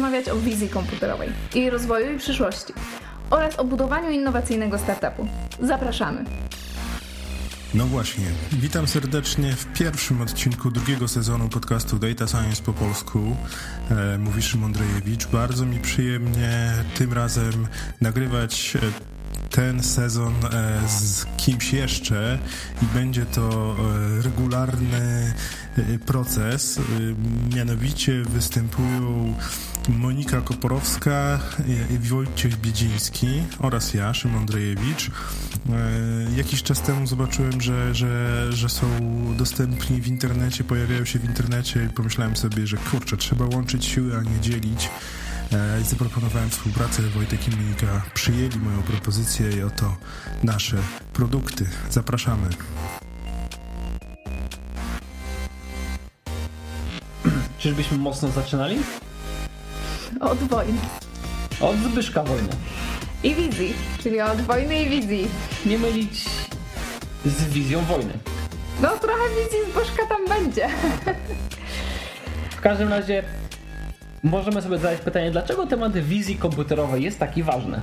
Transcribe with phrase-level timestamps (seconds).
[0.00, 2.72] porozmawiać o wizji komputerowej, jej rozwoju i przyszłości
[3.30, 5.28] oraz o budowaniu innowacyjnego startupu.
[5.62, 6.24] Zapraszamy!
[7.74, 13.36] No właśnie, witam serdecznie w pierwszym odcinku drugiego sezonu podcastu Data Science po polsku.
[13.90, 15.26] E, mówi Szymon Drejewicz.
[15.26, 17.66] Bardzo mi przyjemnie tym razem
[18.00, 18.80] nagrywać e,
[19.50, 22.38] ten sezon e, z kimś jeszcze
[22.82, 23.76] i będzie to
[24.18, 25.34] e, regularny
[25.76, 26.80] e, proces.
[27.54, 29.34] Mianowicie występują
[29.88, 31.38] Monika Koporowska,
[32.00, 35.10] Wojciech Biedziński oraz ja, Szymon Drejewicz.
[36.36, 38.86] Jakiś czas temu zobaczyłem, że, że, że są
[39.36, 44.16] dostępni w internecie, pojawiają się w internecie i pomyślałem sobie, że kurczę, trzeba łączyć siły,
[44.16, 44.90] a nie dzielić.
[45.52, 47.02] E, zaproponowałem współpracę.
[47.02, 49.96] Wojtek i Monika przyjęli moją propozycję i oto
[50.42, 50.76] nasze
[51.12, 51.66] produkty.
[51.90, 52.48] Zapraszamy.
[57.58, 58.78] Czyżbyśmy mocno zaczynali?
[60.20, 60.78] Od wojny.
[61.60, 62.48] Od Zbyszka wojny.
[63.22, 65.28] I wizji, czyli od wojny i wizji.
[65.66, 66.24] Nie mylić
[67.24, 68.12] z wizją wojny.
[68.82, 70.68] No trochę wizji Zbyszka tam będzie.
[72.50, 73.24] W każdym razie
[74.22, 77.80] możemy sobie zadać pytanie, dlaczego temat wizji komputerowej jest taki ważny?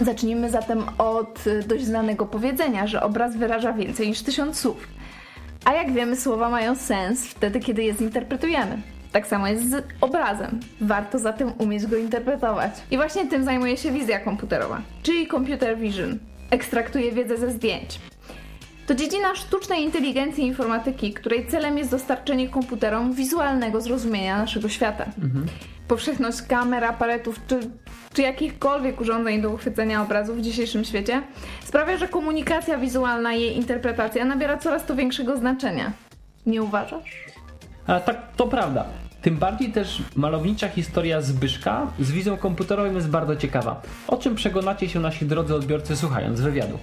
[0.00, 4.88] Zacznijmy zatem od dość znanego powiedzenia, że obraz wyraża więcej niż tysiąc słów.
[5.64, 8.78] A jak wiemy, słowa mają sens wtedy, kiedy je zinterpretujemy.
[9.12, 10.60] Tak samo jest z obrazem.
[10.80, 12.72] Warto zatem umieć go interpretować.
[12.90, 16.18] I właśnie tym zajmuje się wizja komputerowa, czyli computer vision.
[16.50, 18.00] Ekstraktuje wiedzę ze zdjęć.
[18.90, 25.04] To dziedzina sztucznej inteligencji i informatyki, której celem jest dostarczenie komputerom wizualnego zrozumienia naszego świata.
[25.22, 25.46] Mhm.
[25.88, 27.60] Powszechność kamer, aparatów czy,
[28.12, 31.22] czy jakichkolwiek urządzeń do uchwycenia obrazów w dzisiejszym świecie
[31.64, 35.92] sprawia, że komunikacja wizualna i jej interpretacja nabiera coraz to większego znaczenia.
[36.46, 37.24] Nie uważasz?
[37.86, 38.84] A, tak, to prawda.
[39.22, 43.82] Tym bardziej też malownicza historia Zbyszka z wizją komputerową jest bardzo ciekawa.
[44.08, 46.78] O czym przegonacie się nasi drodzy odbiorcy słuchając wywiadu?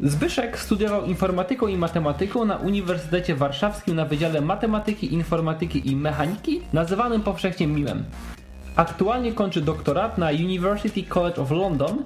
[0.00, 7.22] Zbyszek studiował informatyką i matematyką na Uniwersytecie Warszawskim na Wydziale Matematyki, Informatyki i Mechaniki, nazywanym
[7.22, 8.04] powszechnie MIM-em.
[8.76, 12.04] Aktualnie kończy doktorat na University College of London,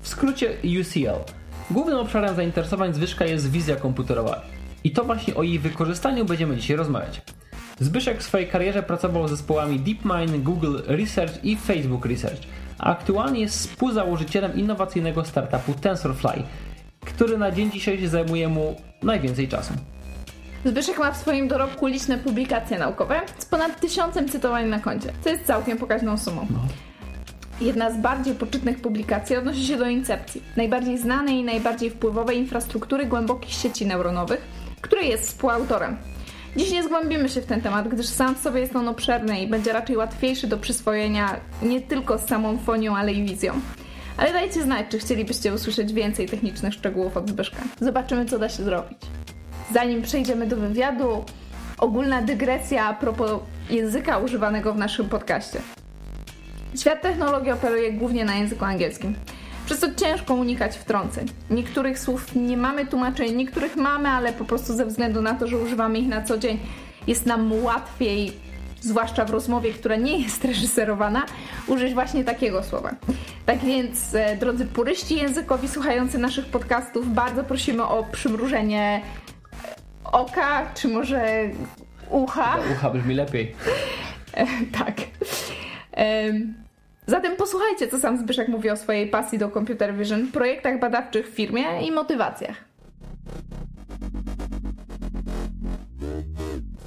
[0.00, 1.32] w skrócie UCL.
[1.70, 4.42] Głównym obszarem zainteresowań Zbyszka jest wizja komputerowa.
[4.84, 7.22] I to właśnie o jej wykorzystaniu będziemy dzisiaj rozmawiać.
[7.80, 12.40] Zbyszek w swojej karierze pracował z zespołami DeepMind, Google Research i Facebook Research,
[12.78, 16.42] a aktualnie jest współzałożycielem innowacyjnego startupu TensorFly,
[17.06, 19.72] który na dzień dzisiejszy zajmuje mu najwięcej czasu.
[20.64, 25.30] Zbyszek ma w swoim dorobku liczne publikacje naukowe z ponad tysiącem cytowań na koncie, co
[25.30, 26.46] jest całkiem pokaźną sumą.
[26.50, 26.58] No.
[27.60, 33.06] Jedna z bardziej poczytnych publikacji odnosi się do Incepcji, najbardziej znanej i najbardziej wpływowej infrastruktury
[33.06, 34.40] głębokich sieci neuronowych,
[34.80, 35.96] której jest współautorem.
[36.56, 39.46] Dziś nie zgłębimy się w ten temat, gdyż sam w sobie jest on obszerny i
[39.46, 43.60] będzie raczej łatwiejszy do przyswojenia nie tylko z samą fonią, ale i wizją.
[44.16, 47.56] Ale dajcie znać, czy chcielibyście usłyszeć więcej technicznych szczegółów od Zbyszka.
[47.80, 48.98] Zobaczymy, co da się zrobić.
[49.74, 51.24] Zanim przejdziemy do wywiadu,
[51.78, 53.30] ogólna dygresja a propos
[53.70, 55.58] języka używanego w naszym podcaście.
[56.80, 59.14] Świat technologii operuje głównie na języku angielskim.
[59.66, 61.26] Przez to ciężko unikać wtrąceń.
[61.50, 65.58] Niektórych słów nie mamy tłumaczeń, niektórych mamy, ale po prostu ze względu na to, że
[65.58, 66.58] używamy ich na co dzień,
[67.06, 68.32] jest nam łatwiej
[68.86, 71.26] zwłaszcza w rozmowie, która nie jest reżyserowana,
[71.66, 72.90] użyć właśnie takiego słowa.
[73.46, 79.02] Tak więc, e, drodzy puryści językowi słuchający naszych podcastów, bardzo prosimy o przymrużenie
[79.64, 81.50] e, oka, czy może
[82.10, 82.56] ucha.
[82.72, 83.54] ucha brzmi lepiej.
[84.34, 84.46] E,
[84.78, 84.94] tak.
[87.06, 91.34] Zatem posłuchajcie, co sam Zbyszek mówi o swojej pasji do computer vision, projektach badawczych w
[91.34, 92.56] firmie i motywacjach.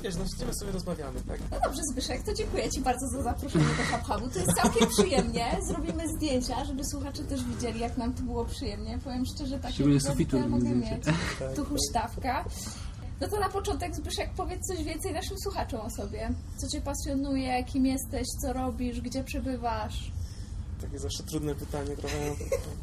[0.03, 1.39] Wiesz, no siedzimy sobie rozmawiamy, tak?
[1.51, 4.33] No dobrze, Zbyszek, to dziękuję Ci bardzo za zaproszenie do HubHubu.
[4.33, 5.57] To jest całkiem przyjemnie.
[5.67, 8.99] Zrobimy zdjęcia, żeby słuchacze też widzieli, jak nam to było przyjemnie.
[9.03, 9.83] Powiem szczerze, takie
[10.33, 11.03] ja mogę mieć.
[11.55, 12.45] Tu huśtawka.
[13.21, 16.29] No to na początek, Zbyszek, powiedz coś więcej naszym słuchaczom o sobie.
[16.57, 20.11] Co Cię pasjonuje, kim jesteś, co robisz, gdzie przebywasz?
[20.81, 22.35] Takie zawsze trudne pytanie, trochę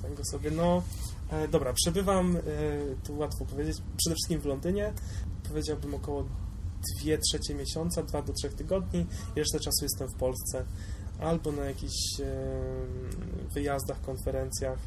[0.02, 0.50] tak go sobie.
[0.50, 0.82] No,
[1.30, 2.40] e, dobra, przebywam, e,
[3.04, 4.92] tu łatwo powiedzieć, przede wszystkim w Londynie.
[5.48, 6.24] Powiedziałbym około
[6.94, 9.06] dwie trzecie miesiąca, dwa do trzech tygodni
[9.36, 10.64] i resztę czasu jestem w Polsce
[11.20, 12.20] albo na jakichś
[13.54, 14.78] wyjazdach, konferencjach,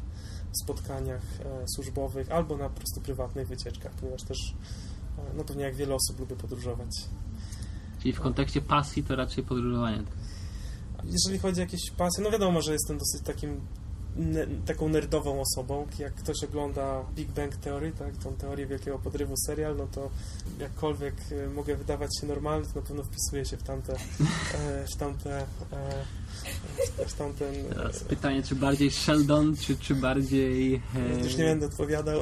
[0.52, 4.54] spotkaniach e, służbowych, albo na po prostu prywatnych wycieczkach, ponieważ też,
[5.18, 6.90] e, no pewnie jak wiele osób lubię podróżować.
[8.02, 10.02] Czyli w kontekście pasji to raczej podróżowanie.
[11.04, 13.60] Jeżeli chodzi o jakieś pasje, no wiadomo, że jestem dosyć takim
[14.16, 15.86] ne, taką nerdową osobą.
[15.98, 20.10] Jak ktoś ogląda Big Bang Theory, tak, tą teorię wielkiego podrywu serial, no to
[20.58, 24.96] jakkolwiek e, mogę wydawać się normalny, to na pewno wpisuję się w tamte, e, w
[24.96, 25.44] tamte e,
[27.06, 27.54] w tamten...
[27.74, 30.82] Teraz pytanie, czy bardziej Sheldon, czy, czy bardziej...
[30.96, 32.20] E, Już nie będę odpowiadał.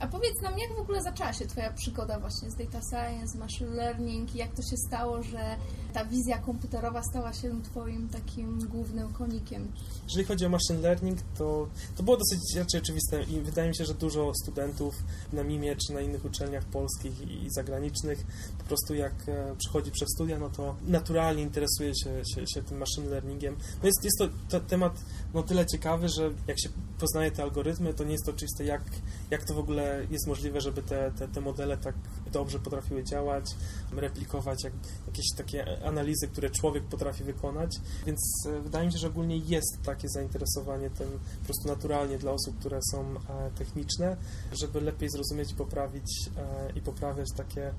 [0.00, 3.70] A powiedz nam, jak w ogóle zaczęła się Twoja przygoda właśnie z data science, machine
[3.70, 5.56] learning, jak to się stało, że
[5.92, 9.72] ta wizja komputerowa stała się Twoim takim głównym konikiem?
[10.04, 10.97] Jeżeli chodzi o machine learning,
[11.38, 14.94] to, to było dosyć raczej oczywiste i wydaje mi się, że dużo studentów
[15.32, 18.26] na MIMie czy na innych uczelniach polskich i, i zagranicznych
[18.58, 22.78] po prostu jak e, przychodzi przez studia, no to naturalnie interesuje się, się, się tym
[22.78, 23.56] machine learningiem.
[23.82, 25.04] No jest, jest to, to temat
[25.34, 26.68] no, tyle ciekawy, że jak się
[26.98, 28.82] poznaje te algorytmy, to nie jest to oczywiste, jak,
[29.30, 31.94] jak to w ogóle jest możliwe, żeby te, te, te modele tak
[32.32, 33.44] dobrze potrafiły działać,
[33.92, 34.72] replikować jak,
[35.06, 37.76] jakieś takie analizy, które człowiek potrafi wykonać.
[38.06, 41.08] Więc e, wydaje mi się, że ogólnie jest takie zainteresowanie tym
[41.38, 44.16] po prostu naturalnie dla osób, które są e, techniczne,
[44.52, 47.74] żeby lepiej zrozumieć, poprawić e, i poprawiać takie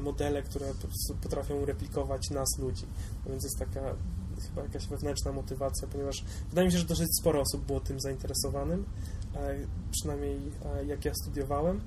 [0.00, 0.66] modele, które
[1.22, 2.86] potrafią replikować nas, ludzi.
[3.24, 3.94] No więc jest taka
[4.48, 8.84] chyba jakaś wewnętrzna motywacja, ponieważ wydaje mi się, że dosyć sporo osób było tym zainteresowanym,
[9.90, 10.40] przynajmniej
[10.86, 11.80] jak ja studiowałem.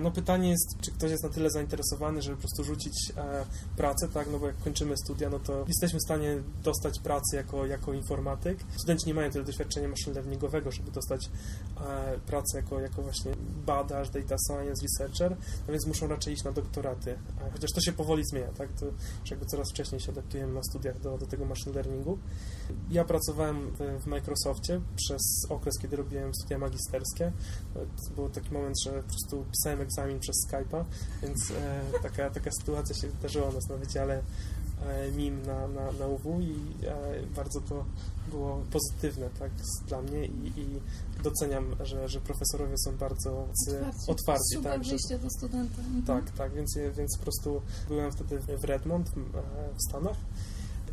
[0.00, 3.44] No pytanie jest, czy ktoś jest na tyle zainteresowany, żeby po prostu rzucić e,
[3.76, 7.66] pracę, tak, no bo jak kończymy studia, no to jesteśmy w stanie dostać pracę jako,
[7.66, 8.58] jako informatyk.
[8.76, 11.30] Studenci nie mają tyle doświadczenia machine learningowego, żeby dostać
[11.80, 13.32] e, pracę jako, jako właśnie
[13.66, 15.36] badacz, data science, researcher,
[15.66, 17.18] no więc muszą raczej iść na doktoraty,
[17.52, 18.86] chociaż to się powoli zmienia, tak, to,
[19.24, 22.18] że jakby coraz wcześniej się adaptujemy na studiach do, do tego machine learningu.
[22.90, 27.32] Ja pracowałem w, w Microsoftie przez okres, kiedy robiłem studia magisterskie.
[27.74, 30.84] To był taki moment, że po prostu pisałem egzamin przez Skype'a,
[31.22, 34.22] więc e, taka, taka sytuacja się wydarzyła u nas na wydziale
[34.86, 37.84] e, MIM na, na, na UW i e, bardzo to
[38.30, 39.50] było pozytywne tak,
[39.86, 40.80] dla mnie i, i
[41.22, 44.10] doceniam, że, że profesorowie są bardzo otwarci.
[44.10, 45.82] otwarci Super tak, wyjście do studenta.
[45.82, 46.02] Mhm.
[46.02, 49.10] Tak, tak, więc, więc po prostu byłem wtedy w Redmond
[49.74, 50.16] w Stanach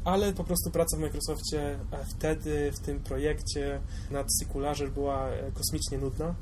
[0.06, 1.80] ale po prostu praca w Microsoftie
[2.10, 3.82] wtedy, w tym projekcie
[4.12, 6.36] nad Sequelager była kosmicznie nudna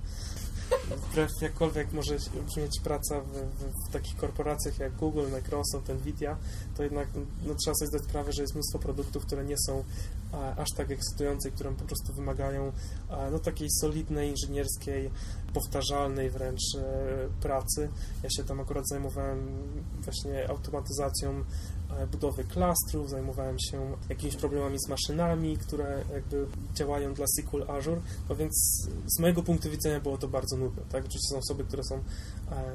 [1.13, 2.17] wbrew jakkolwiek może
[2.47, 6.37] brzmieć praca w, w, w, takich korporacjach jak Google, Microsoft, Nvidia,
[6.77, 7.07] to jednak
[7.45, 9.83] no, trzeba sobie zdać sprawę, że jest mnóstwo produktów, które nie są
[10.31, 12.71] a, aż tak ekscytujące, które po prostu wymagają
[13.09, 15.09] a, no, takiej solidnej, inżynierskiej,
[15.53, 16.81] powtarzalnej wręcz e,
[17.41, 17.89] pracy.
[18.23, 19.47] Ja się tam akurat zajmowałem
[20.01, 21.43] właśnie automatyzacją
[22.11, 28.35] budowy klastrów, zajmowałem się jakimiś problemami z maszynami, które jakby działają dla SQL Azure, no
[28.35, 31.05] więc z mojego punktu widzenia było to bardzo nudne, tak?
[31.05, 32.01] Oczywiście są osoby, które są e,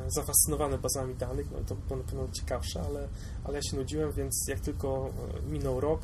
[0.09, 3.09] zafascynowane bazami danych, no to było na pewno ciekawsze, ale,
[3.45, 5.11] ale ja się nudziłem, więc jak tylko
[5.47, 6.01] e, minął rok,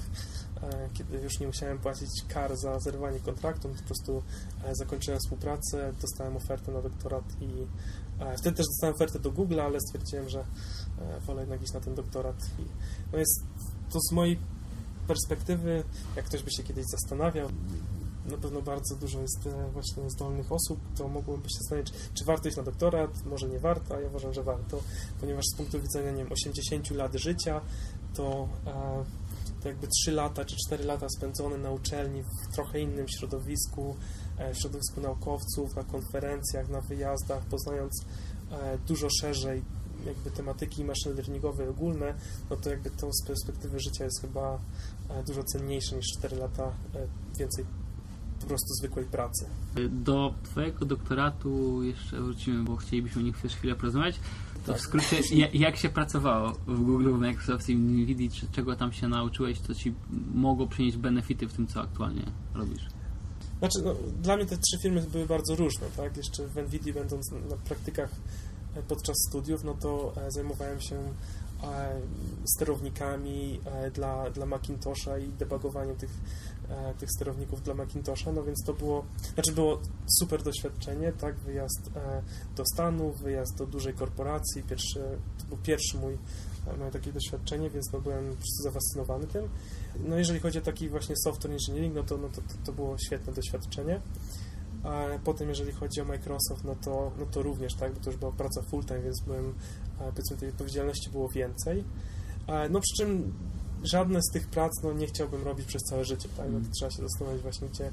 [0.93, 4.23] kiedy już nie musiałem płacić kar za zerwanie kontraktu, to po prostu
[4.73, 7.67] zakończyłem współpracę, dostałem ofertę na doktorat i
[8.39, 10.45] wtedy też dostałem ofertę do Google, ale stwierdziłem, że
[11.27, 12.63] wolę jednak iść na ten doktorat i
[13.13, 13.45] no jest
[13.91, 14.39] to z mojej
[15.07, 15.85] perspektywy,
[16.17, 17.49] jak ktoś by się kiedyś zastanawiał,
[18.27, 22.49] na pewno bardzo dużo jest e, właśnie zdolnych osób, to mogłoby się zastanowić, czy warto
[22.49, 24.81] iść na doktorat, może nie warto, a ja uważam, że warto,
[25.21, 27.61] ponieważ z punktu widzenia, nie wiem, 80 lat życia,
[28.15, 29.05] to, e,
[29.63, 33.97] to jakby 3 lata czy 4 lata spędzone na uczelni w trochę innym środowisku,
[34.39, 38.05] e, w środowisku naukowców, na konferencjach, na wyjazdach, poznając
[38.87, 39.63] dużo szerzej
[40.07, 42.15] jakby tematyki machine learningowe ogólne,
[42.51, 44.59] no to jakby to z perspektywy życia jest chyba
[45.09, 47.07] e, dużo cenniejsze niż 4 lata e,
[47.39, 47.65] więcej
[48.41, 49.47] po prostu zwykłej pracy.
[49.91, 54.21] Do Twojego doktoratu jeszcze wrócimy, bo chcielibyśmy o nich też chwilę porozmawiać.
[54.67, 54.81] To tak.
[54.81, 55.17] w skrócie,
[55.53, 59.61] jak się pracowało w Google, w Microsoft i w NVIDIA, czy czego tam się nauczyłeś,
[59.61, 59.95] co Ci
[60.35, 62.23] mogło przynieść benefity w tym, co aktualnie
[62.55, 62.89] robisz?
[63.59, 66.17] Znaczy, no, dla mnie te trzy firmy były bardzo różne, tak?
[66.17, 68.11] Jeszcze w NVIDIA będąc na praktykach
[68.83, 72.01] podczas studiów, no to e, zajmowałem się e,
[72.57, 76.11] sterownikami e, dla, dla Macintosha i debugowaniem tych,
[76.99, 79.05] tych sterowników dla Macintosha, no więc to było,
[79.35, 79.81] znaczy było
[80.19, 81.91] super doświadczenie, tak, wyjazd
[82.57, 85.01] do Stanów, wyjazd do dużej korporacji, pierwszy,
[85.39, 86.19] to był pierwszy mój,
[86.79, 89.49] moje takie doświadczenie, więc no byłem po prostu zafascynowany tym.
[90.09, 92.99] No jeżeli chodzi o taki właśnie software engineering, no to, no to, to, to było
[92.99, 94.01] świetne doświadczenie.
[94.85, 98.19] A potem, jeżeli chodzi o Microsoft, no to, no to również, tak, bo to już
[98.19, 99.55] była praca full-time, więc byłem,
[99.99, 101.85] powiedzmy, tej odpowiedzialności było więcej.
[102.71, 103.33] No przy czym
[103.83, 106.47] żadne z tych prac no, nie chciałbym robić przez całe życie, tak?
[106.53, 107.91] No, to trzeba się zastanowić właśnie, gdzie,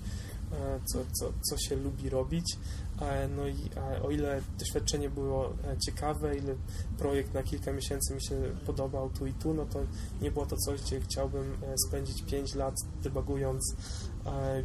[0.85, 2.57] co, co, co się lubi robić.
[3.01, 6.55] E, no i e, o ile doświadczenie było e, ciekawe, ile
[6.97, 9.79] projekt na kilka miesięcy mi się podobał tu i tu, no to
[10.21, 11.57] nie było to coś, gdzie chciałbym
[11.87, 13.75] spędzić 5 lat debugując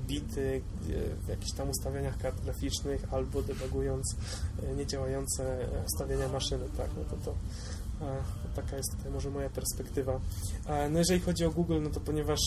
[0.07, 0.63] bity
[1.25, 4.17] w jakichś tam ustawieniach kart graficznych albo debugując
[4.77, 7.35] niedziałające ustawienia maszyny, tak, no to, to
[8.55, 10.21] taka jest tutaj może moja perspektywa.
[10.91, 12.41] No jeżeli chodzi o Google, no to ponieważ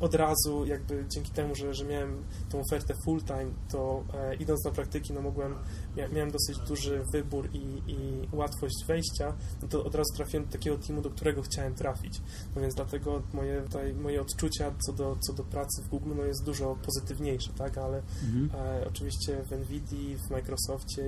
[0.00, 4.64] od razu jakby dzięki temu, że, że miałem tą ofertę full time, to e, idąc
[4.64, 5.54] na praktyki, no mogłem,
[5.96, 10.52] mia, miałem dosyć duży wybór i, i łatwość wejścia, no to od razu trafiłem do
[10.52, 12.22] takiego teamu, do którego chciałem trafić.
[12.56, 16.24] No więc dlatego moje, tutaj, moje odczucia co do, co do pracy w Google no
[16.24, 18.50] jest dużo pozytywniejsze, tak, ale mhm.
[18.54, 21.02] e, oczywiście w NVIDII, w Microsoftie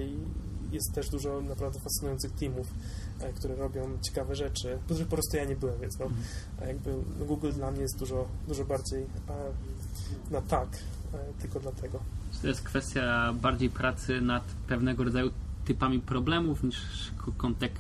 [0.73, 2.67] jest też dużo naprawdę fascynujących teamów,
[3.35, 6.25] które robią ciekawe rzeczy, których po prostu ja nie byłem, więc no, mhm.
[6.69, 6.95] jakby
[7.27, 9.07] Google dla mnie jest dużo, dużo bardziej e,
[10.31, 10.69] na tak,
[11.15, 12.01] e, tylko dlatego.
[12.43, 15.31] To jest kwestia bardziej pracy nad pewnego rodzaju
[15.65, 16.77] typami problemów niż
[17.37, 17.73] kontek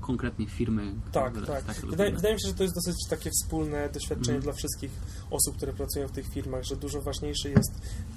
[0.00, 0.94] konkretnie firmy.
[1.12, 1.64] Tak, tak.
[1.64, 4.42] tak wydaje, wydaje, mi się, że to jest dosyć takie wspólne doświadczenie mm.
[4.42, 4.90] dla wszystkich
[5.30, 7.72] osób, które pracują w tych firmach, że dużo ważniejszy jest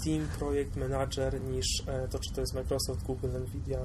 [0.05, 1.65] team, projekt, manager niż
[2.09, 3.79] to, czy to jest Microsoft, Google, Nvidia.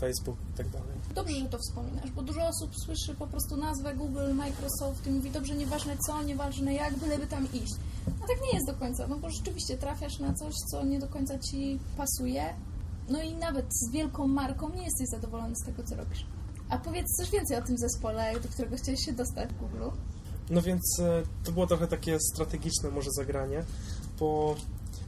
[0.00, 0.96] Facebook i tak dalej.
[1.14, 5.30] Dobrze, że to wspominasz, bo dużo osób słyszy po prostu nazwę Google, Microsoft i mówi,
[5.30, 7.74] dobrze, nieważne co, nieważne jak, byleby tam iść.
[8.06, 11.08] No tak nie jest do końca, no bo rzeczywiście trafiasz na coś, co nie do
[11.08, 12.54] końca Ci pasuje,
[13.08, 16.26] no i nawet z wielką marką nie jesteś zadowolony z tego, co robisz.
[16.68, 19.90] A powiedz coś więcej o tym zespole, do którego chciałeś się dostać w Google.
[20.50, 23.64] No więc e, to było trochę takie strategiczne może zagranie,
[24.20, 24.56] bo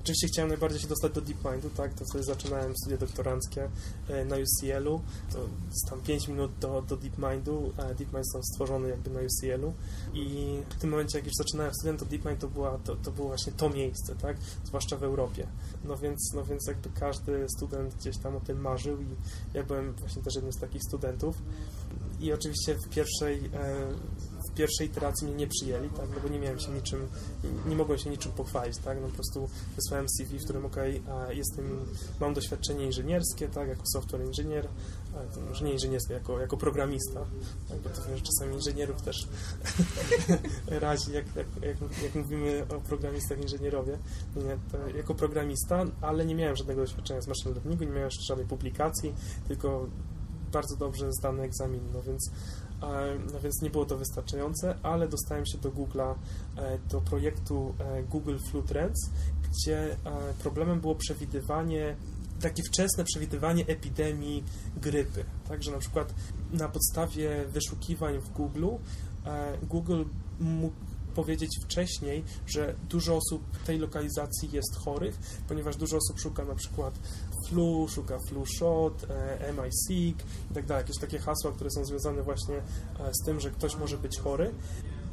[0.04, 3.68] Oczywiście chciałem najbardziej się dostać do DeepMindu, tak, to sobie zaczynałem studia doktoranckie
[4.08, 5.00] e, na UCL-u,
[5.32, 9.73] to jest tam 5 minut do, do DeepMindu, DeepMind są stworzony jakby na UCL-u
[10.14, 13.28] i w tym momencie, jak już zaczynałem studium, to DeepMind to, była, to, to było
[13.28, 15.46] właśnie to miejsce, tak, zwłaszcza w Europie.
[15.84, 19.06] No więc, no więc jakby każdy student gdzieś tam o tym marzył i
[19.54, 21.37] ja byłem właśnie też jednym z takich studentów.
[22.20, 26.61] I oczywiście w pierwszej e, pierwszej iteracji mnie nie przyjęli, tak, no bo nie miałem
[26.61, 27.06] się niczym,
[27.66, 30.76] nie mogłem się niczym pochwalić, tak, no po prostu wysłałem CV, w którym ok,
[31.30, 31.80] jestem,
[32.20, 34.68] mam doświadczenie inżynierskie, tak, jako software engineer,
[35.49, 37.20] może nie inżynierskie, jako, jako programista,
[37.68, 39.28] tak, bo to wiem, że czasami inżynierów też
[40.87, 43.99] razi, jak, jak, jak, jak, mówimy o programistach inżynierowie,
[44.37, 44.58] nie,
[44.96, 49.14] jako programista, ale nie miałem żadnego doświadczenia z machine learningu, nie miałem jeszcze żadnej publikacji,
[49.49, 49.87] tylko
[50.52, 52.30] bardzo dobrze zdany egzamin, no więc
[53.33, 56.14] no więc nie było to wystarczające, ale dostałem się do Google'a,
[56.57, 59.11] e, do projektu e, Google Flu Trends,
[59.50, 59.97] gdzie e,
[60.43, 61.97] problemem było przewidywanie
[62.41, 64.45] takie wczesne przewidywanie epidemii
[64.76, 65.25] grypy.
[65.49, 66.14] Także na przykład
[66.53, 68.67] na podstawie wyszukiwań w Google
[69.62, 70.05] Google
[70.41, 70.76] mógł
[71.14, 76.55] powiedzieć wcześniej, że dużo osób w tej lokalizacji jest chorych, ponieważ dużo osób szuka na
[76.55, 76.99] przykład
[77.48, 80.82] flu, szuka flu shot, e, MI sick i tak dalej.
[80.82, 82.62] Jakieś takie hasła, które są związane właśnie e,
[83.12, 84.54] z tym, że ktoś może być chory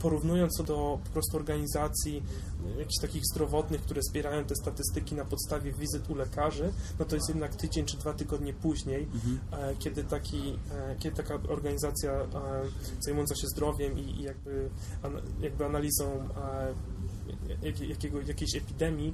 [0.01, 2.23] porównując to do po prostu organizacji
[2.65, 7.15] e, jakichś takich zdrowotnych, które zbierają te statystyki na podstawie wizyt u lekarzy, no to
[7.15, 9.39] jest jednak tydzień czy dwa tygodnie później, mhm.
[9.79, 10.59] kiedy, taki,
[10.99, 12.11] kiedy taka organizacja
[12.99, 14.69] zajmująca się zdrowiem i, i jakby,
[15.41, 16.29] jakby analizą
[17.89, 19.13] jakiego, jakiejś epidemii,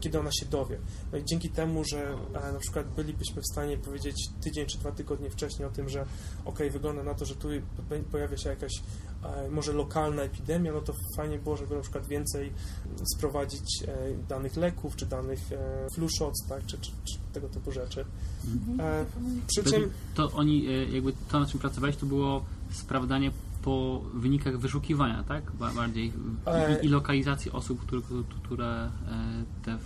[0.00, 0.78] kiedy ona się dowie.
[1.12, 2.16] No i dzięki temu, że
[2.52, 6.06] na przykład bylibyśmy w stanie powiedzieć tydzień czy dwa tygodnie wcześniej o tym, że
[6.44, 7.48] ok, wygląda na to, że tu
[8.10, 8.72] pojawia się jakaś
[9.50, 12.52] może lokalna epidemia, no to fajnie było, żeby na przykład więcej
[13.16, 13.96] sprowadzić e,
[14.28, 18.04] danych leków, czy danych e, flu shots, tak, czy, czy, czy tego typu rzeczy.
[18.46, 19.06] Mhm.
[19.46, 19.90] Przy czym...
[20.14, 23.30] To oni, e, jakby to, na czym pracowałeś, to było sprawdzanie
[23.68, 25.52] po wynikach wyszukiwania, tak?
[25.52, 26.12] Bardziej
[26.82, 28.02] i, i lokalizacji osób, które,
[28.42, 28.90] które
[29.64, 29.78] te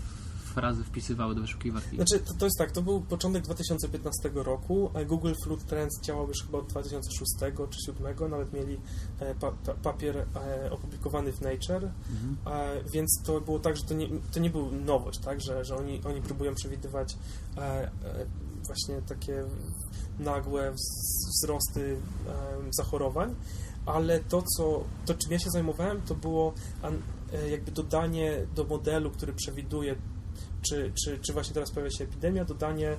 [0.52, 1.96] frazy wpisywały do wyszukiwarki.
[1.96, 6.42] Znaczy, to, to, jest tak, to był początek 2015 roku, Google Flood Trends działał już
[6.46, 8.78] chyba od 2006 czy 2007, nawet mieli
[9.20, 12.36] e, pa, pa, papier e, opublikowany w Nature, mhm.
[12.92, 16.00] więc to było tak, że to nie, to nie był nowość, tak, że, że oni,
[16.04, 17.16] oni próbują przewidywać
[17.56, 17.90] e,
[18.66, 19.44] właśnie takie
[20.18, 21.96] nagłe wzrosty
[22.70, 23.34] zachorowań,
[23.86, 26.54] ale to, co, to czym ja się zajmowałem, to było
[27.50, 29.96] jakby dodanie do modelu, który przewiduje
[30.62, 32.96] czy, czy, czy właśnie teraz pojawia się epidemia, dodanie e,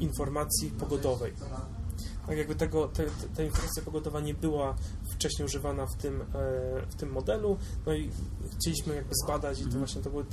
[0.00, 1.32] informacji pogodowej.
[2.26, 3.04] Tak jakby tego, te,
[3.36, 4.76] ta informacja pogodowa nie była
[5.10, 6.24] wcześniej używana w tym, e,
[6.88, 8.10] w tym modelu, no i
[8.58, 9.84] chcieliśmy jakby zbadać i to mhm.
[9.84, 10.24] właśnie to była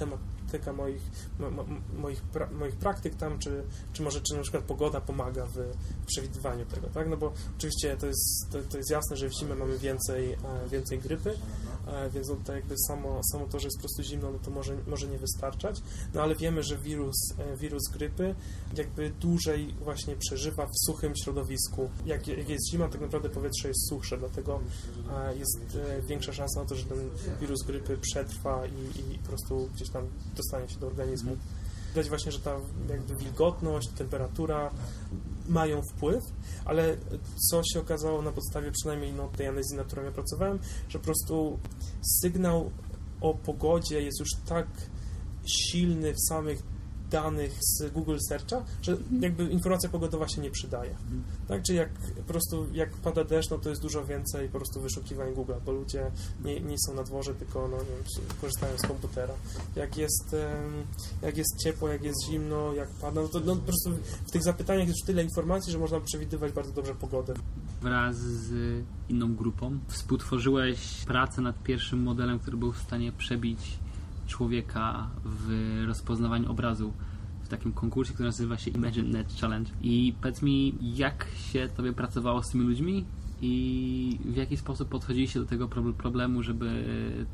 [0.53, 1.01] tematyka moich,
[1.39, 1.65] mo,
[1.97, 5.53] moich, pra, moich praktyk tam, czy, czy może czy na przykład pogoda pomaga w,
[6.03, 7.09] w przewidywaniu tego, tak?
[7.09, 10.37] No bo oczywiście to jest, to, to jest jasne, że w zimę mamy więcej, e,
[10.71, 11.35] więcej grypy,
[11.87, 14.51] e, więc no to jakby samo, samo to, że jest po prostu zimno, no to
[14.51, 15.81] może, może nie wystarczać,
[16.13, 18.35] no ale wiemy, że wirus, e, wirus grypy
[18.77, 21.89] jakby dłużej właśnie przeżywa w suchym środowisku.
[22.05, 24.59] Jak, jak jest zima, tak naprawdę powietrze jest suchsze, dlatego
[25.35, 27.09] jest większa szansa na to, że ten
[27.41, 30.07] wirus grypy przetrwa i, i po prostu gdzieś tam
[30.43, 31.37] dostanie się do organizmu.
[31.89, 32.55] Widać właśnie, że ta
[32.89, 34.71] jakby wilgotność, temperatura
[35.49, 36.23] mają wpływ,
[36.65, 36.97] ale
[37.49, 40.59] co się okazało na podstawie przynajmniej no, tej analizy, nad którą ja pracowałem,
[40.89, 41.59] że po prostu
[42.21, 42.71] sygnał
[43.21, 44.67] o pogodzie jest już tak
[45.45, 46.63] silny w samych
[47.13, 50.95] danych z Google Searcha, że jakby informacja pogodowa się nie przydaje.
[51.47, 54.81] Tak, czy jak po prostu jak pada deszcz, no to jest dużo więcej po prostu
[54.81, 56.11] wyszukiwań Google, bo ludzie
[56.45, 59.33] nie, nie są na dworze, tylko no, nie wiem, korzystają z komputera.
[59.75, 60.35] Jak jest,
[61.21, 63.89] jak jest ciepło, jak jest zimno, jak pada, no to no, po prostu
[64.27, 67.33] w tych zapytaniach jest już tyle informacji, że można przewidywać bardzo dobrze pogodę.
[67.81, 73.82] Wraz z inną grupą współtworzyłeś pracę nad pierwszym modelem, który był w stanie przebić
[74.27, 75.49] człowieka w
[75.87, 76.93] rozpoznawaniu obrazu
[77.43, 79.71] w takim konkursie, który nazywa się Imagine Net Challenge.
[79.81, 83.05] I powiedz mi, jak się tobie pracowało z tymi ludźmi
[83.41, 86.85] i w jaki sposób podchodziliście do tego prob- problemu, żeby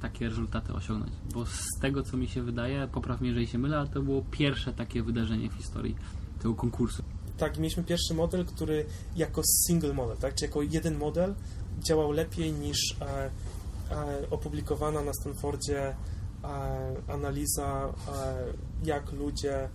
[0.01, 1.13] takie rezultaty osiągnąć?
[1.34, 4.25] Bo z tego, co mi się wydaje, popraw mnie, jeżeli się mylę, ale to było
[4.31, 5.96] pierwsze takie wydarzenie w historii
[6.38, 7.03] tego konkursu.
[7.38, 11.36] Tak, mieliśmy pierwszy model, który jako single model, tak, czy jako jeden model
[11.88, 13.31] działał lepiej niż e,
[13.91, 15.96] e, opublikowana na Stanfordzie
[17.08, 18.53] analiza, e,
[18.84, 19.69] jak ludzie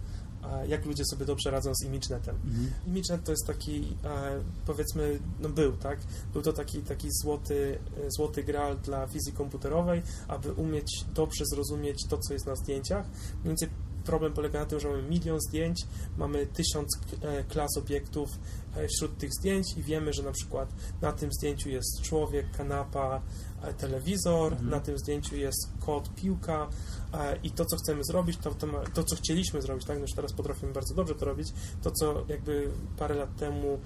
[0.44, 2.36] e, jak ludzie sobie dobrze radzą z ImageNetem.
[2.86, 5.98] ImageNet to jest taki, e, powiedzmy, no był, tak?
[6.32, 12.06] Był to taki, taki złoty, e, złoty graal dla wizji komputerowej, aby umieć dobrze zrozumieć
[12.08, 13.06] to, co jest na zdjęciach.
[13.44, 13.68] Więcej
[14.04, 15.86] problem polega na tym, że mamy milion zdjęć,
[16.18, 16.88] mamy tysiąc
[17.22, 18.28] e, klas obiektów
[18.76, 20.68] e, wśród tych zdjęć i wiemy, że na przykład
[21.02, 23.20] na tym zdjęciu jest człowiek, kanapa,
[23.62, 24.70] e, telewizor, Mhm.
[24.70, 26.68] na tym zdjęciu jest kot, piłka
[27.42, 30.32] i to, co chcemy zrobić, to, to, to co chcieliśmy zrobić, tak, no już teraz
[30.32, 31.48] potrafimy bardzo dobrze to robić,
[31.82, 33.78] to, co jakby parę lat temu em,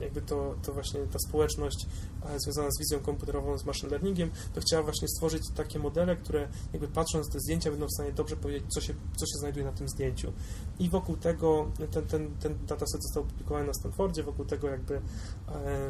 [0.00, 1.86] jakby to, to właśnie ta społeczność
[2.26, 6.48] e, związana z wizją komputerową, z machine learningiem, to chciała właśnie stworzyć takie modele, które
[6.72, 9.72] jakby patrząc te zdjęcia będą w stanie dobrze powiedzieć, co się, co się znajduje na
[9.72, 10.32] tym zdjęciu.
[10.78, 15.00] I wokół tego, ten, ten, ten dataset został opublikowany na Stanfordzie, wokół tego jakby e,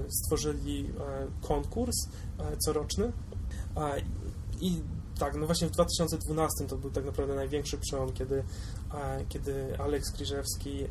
[0.09, 1.97] stworzyli e, konkurs
[2.59, 3.13] coroczny
[4.61, 4.83] i
[5.19, 8.45] tak, no właśnie w 2012 to był tak naprawdę największy przełom, kiedy,
[9.29, 10.89] kiedy Alex Kriżewski, e,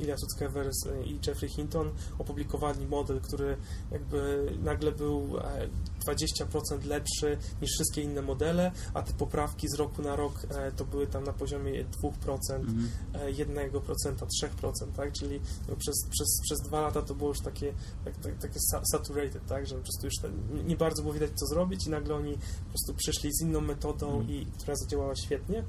[0.00, 3.56] Ilya Sutzkever z- i Jeffrey Hinton opublikowali model, który
[3.92, 5.68] jakby nagle był e,
[6.06, 10.84] 20% lepszy niż wszystkie inne modele, a te poprawki z roku na rok e, to
[10.84, 12.88] były tam na poziomie 2%, Mhm.
[13.14, 15.12] e, 1%, 3%, tak?
[15.12, 17.72] Czyli no, przez, przez, przez dwa lata to było już takie,
[18.04, 19.66] tak, tak, takie sa- saturated, tak?
[19.66, 22.32] Że po prostu już ten, nie bardzo było widać co zrobić i nagle oni
[22.64, 24.30] po prostu przyszli z inną metodą, Mhm.
[24.30, 25.64] i, która zadziałała świetnie.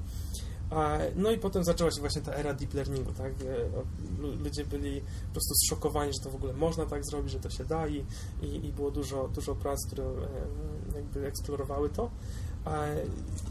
[1.15, 3.31] No i potem zaczęła się właśnie ta era deep learningu, tak?
[3.31, 7.39] E, lu- Ludzie byli po prostu zszokowani, że to w ogóle można tak zrobić, że
[7.39, 8.05] to się da i,
[8.41, 12.09] i, było dużo, dużo prac, które e, jakby eksplorowały to.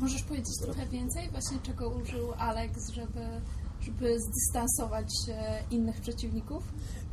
[0.01, 3.21] Możesz powiedzieć trochę więcej właśnie czego użył Alex, żeby,
[3.81, 5.09] żeby zdystansować
[5.71, 6.63] innych przeciwników?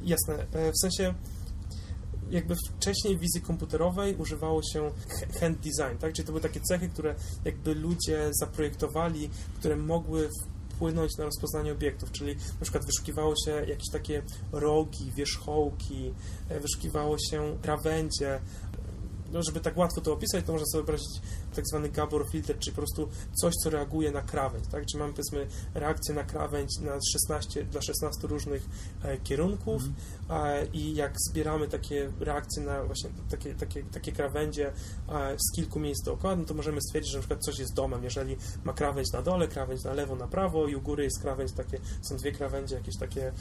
[0.04, 1.14] Jasne, e, w sensie
[2.32, 4.92] jakby wcześniej w wizji komputerowej używało się
[5.40, 6.14] hand design, tak?
[6.14, 7.16] Czyli to były takie cechy, które
[7.46, 10.30] jakby ludzie zaprojektowali, które mogły
[10.80, 16.14] wpłynąć na rozpoznanie obiektów, czyli na przykład wyszukiwało się jakieś takie rogi, wierzchołki,
[16.50, 18.40] e, wyszukiwało się krawędzie.
[19.32, 21.22] No, żeby tak łatwo to opisać, to można sobie wyobrazić
[21.56, 23.10] tak zwany Gabor filter, czyli po prostu
[23.42, 24.86] coś, co reaguje na krawędź, tak?
[24.86, 28.66] Czy mamy powiedzmy reakcję na krawędź na 16, dla 16 różnych
[29.04, 29.88] e, kierunków e,
[30.74, 34.72] i jak zbieramy takie reakcje na właśnie takie, takie, takie krawędzie
[35.38, 38.38] z kilku miejsc dookoła, no to możemy stwierdzić, że na przykład coś jest domem, jeżeli
[38.64, 41.78] ma krawędź na dole, krawędź na lewo, na prawo i u góry jest krawędź takie,
[42.02, 43.34] są dwie krawędzie jakieś takie e,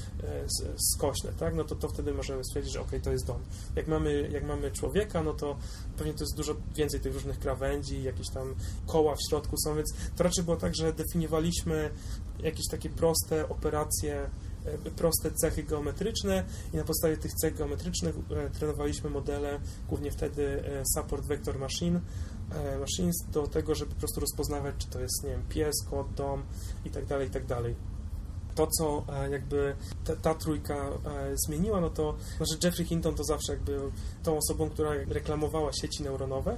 [0.95, 1.55] skośne, tak?
[1.55, 3.41] No to, to wtedy możemy stwierdzić, że okej, to jest dom.
[3.77, 5.57] Jak mamy, jak mamy człowieka, no to
[5.97, 8.55] pewnie to jest dużo więcej tych różnych krawędzi, jakieś tam
[8.87, 11.91] koła w środku są, więc to raczej było tak, że definiowaliśmy
[12.43, 14.31] jakieś takie proste operacje,
[14.97, 20.83] proste cechy geometryczne i na podstawie tych cech geometrycznych e, trenowaliśmy modele, głównie wtedy e,
[20.95, 22.01] support vector machine,
[22.51, 26.15] e, machines do tego, żeby po prostu rozpoznawać, czy to jest, nie wiem, pies, kot,
[26.15, 26.43] dom
[26.85, 27.75] i tak dalej, i tak dalej.
[28.55, 30.91] To, co jakby ta, ta trójka
[31.47, 33.81] zmieniła, no to znaczy Jeffrey Hinton to zawsze jakby
[34.23, 36.57] tą osobą, która reklamowała sieci neuronowe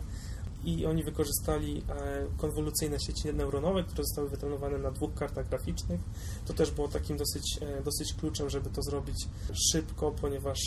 [0.64, 6.01] i oni wykorzystali e, konwolucyjne sieci neuronowe, które zostały wytrenowane na dwóch kartach graficznych.
[6.46, 9.29] To też było takim dosyć, e, dosyć kluczem, żeby to zrobić
[9.73, 10.59] szybko, ponieważ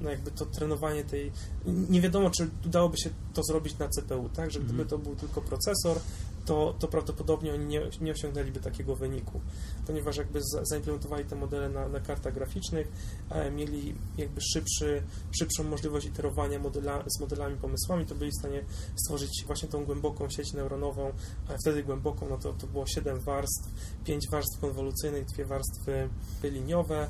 [0.00, 1.32] no jakby to trenowanie tej...
[1.66, 4.50] Nie wiadomo, czy udałoby się to zrobić na CPU, tak?
[4.50, 4.88] Że gdyby Mhm.
[4.88, 5.98] to był tylko procesor,
[6.44, 9.40] to, to prawdopodobnie oni nie, nie osiągnęliby takiego wyniku,
[9.86, 12.88] ponieważ jakby za, zaimplementowali te modele na, na kartach graficznych,
[13.30, 15.02] e, mieli jakby szybszy,
[15.38, 18.64] szybszą możliwość iterowania modela, z modelami, pomysłami, to byli w stanie
[18.96, 21.12] stworzyć właśnie tą głęboką sieć neuronową,
[21.48, 23.68] a wtedy głęboką, no to, to było 7 warstw,
[24.04, 26.08] 5 warstw konwolucyjnych, dwie warstwy
[26.42, 27.08] liniowe,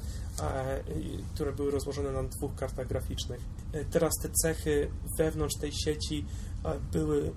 [1.34, 3.40] które były rozłożone na dwóch kartach graficznych.
[3.72, 6.24] E, Teraz te cechy wewnątrz tej sieci
[6.92, 7.32] były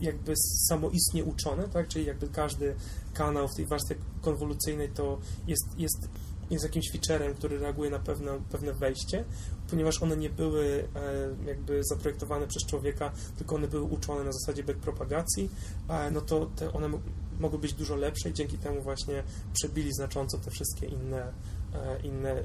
[0.00, 0.34] jakby
[0.68, 1.88] samoistnie uczone, tak?
[1.88, 2.74] czyli jakby każdy
[3.14, 6.08] kanał w tej warstwie konwolucyjnej to jest, jest,
[6.50, 9.24] jest jakimś featurem, który reaguje na pewne, pewne wejście,
[9.70, 14.64] ponieważ one nie były e, jakby zaprojektowane przez człowieka, tylko one były uczone na zasadzie
[14.64, 15.50] backpropagacji,
[15.88, 17.00] e, no to one mo-
[17.40, 21.32] mogły być dużo lepsze i dzięki temu właśnie przebili znacząco te wszystkie inne,
[21.74, 22.44] e, inne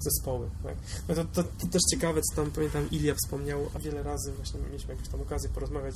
[0.00, 0.50] zespoły.
[0.62, 0.74] Tak?
[1.08, 4.94] No to, to, to też ciekawe, co tam pamiętam Ilia wspomniał wiele razy, właśnie mieliśmy
[4.94, 5.94] jakąś tam okazję porozmawiać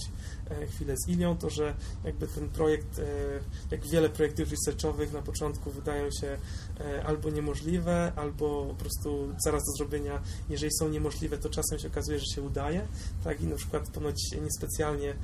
[0.50, 3.04] e, chwilę z Ilią, to że jakby ten projekt, e,
[3.70, 6.38] jak wiele projektów researchowych na początku wydają się
[6.80, 11.88] e, albo niemożliwe, albo po prostu zaraz do zrobienia, jeżeli są niemożliwe, to czasem się
[11.88, 12.86] okazuje, że się udaje,
[13.24, 15.14] tak i na przykład ponoć niespecjalnie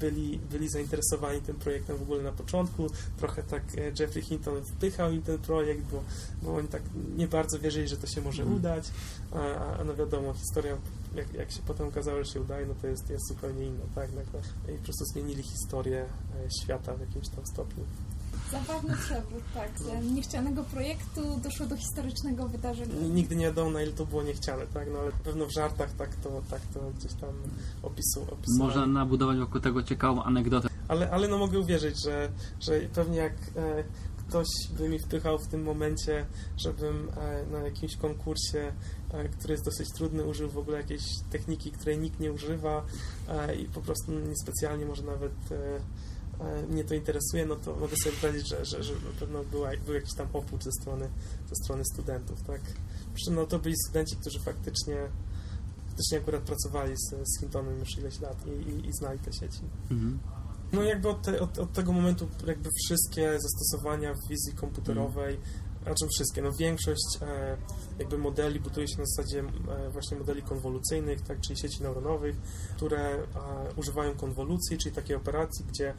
[0.00, 3.62] byli, byli zainteresowani tym projektem w ogóle na początku, trochę tak
[4.00, 6.02] Jeffrey Hinton wpychał im ten projekt, bo,
[6.42, 6.82] bo oni tak
[7.16, 8.60] nie bardzo wierzyli, że to się może Mhm.
[8.60, 8.84] udać,
[9.32, 10.76] a, a no wiadomo, historia,
[11.14, 14.08] jak, jak się potem okazało, że się udaje, no to jest, jest zupełnie inna, tak,
[14.14, 14.40] nagle.
[14.74, 16.04] I po prostu zmienili historię
[16.46, 17.84] e, świata w jakimś tam stopniu.
[18.52, 19.70] Zabawny przewrót, tak.
[19.78, 22.94] Z niechcianego projektu doszło do historycznego wydarzenia.
[23.14, 25.92] Nigdy nie wiadomo, na ile to było niechciane, tak, no ale na pewno w żartach
[25.92, 27.30] tak to, tak to gdzieś tam
[27.82, 28.58] opisu, opisywali.
[28.58, 30.68] Można nabudować wokół tego ciekawą anegdotę.
[30.88, 32.28] Ale, ale no mogę uwierzyć, że,
[32.60, 33.84] że pewnie jak e,
[34.28, 34.46] ktoś
[34.78, 38.72] by mi wpychał w tym momencie, żebym e, na jakimś konkursie,
[39.10, 42.84] e, który jest dosyć trudny, użył w ogóle jakiejś techniki, której nikt nie używa
[43.28, 45.32] e, i po prostu niespecjalnie może nawet
[46.68, 49.94] mnie to interesuje, no to mogę sobie wyobrazić, że, że, że na pewno była, był
[49.94, 51.08] jakiś tam opór ze strony,
[51.48, 52.60] ze strony studentów, tak?
[53.14, 55.08] Przy no to byli studenci, którzy faktycznie
[55.96, 59.60] faktycznie akurat pracowali z, z Hintonem już ileś lat i, i, i znali te sieci.
[59.90, 60.18] Mhm.
[60.72, 65.38] No jakby od, te, od, od tego momentu jakby wszystkie zastosowania w wizji komputerowej,
[65.82, 67.56] znaczy wszystkie, no większość e,
[67.98, 72.36] jakby modeli buduje się na zasadzie e, właśnie modeli konwolucyjnych, tak, czyli sieci neuronowych,
[72.76, 73.24] które e,
[73.76, 75.94] używają konwolucji, czyli takiej operacji, gdzie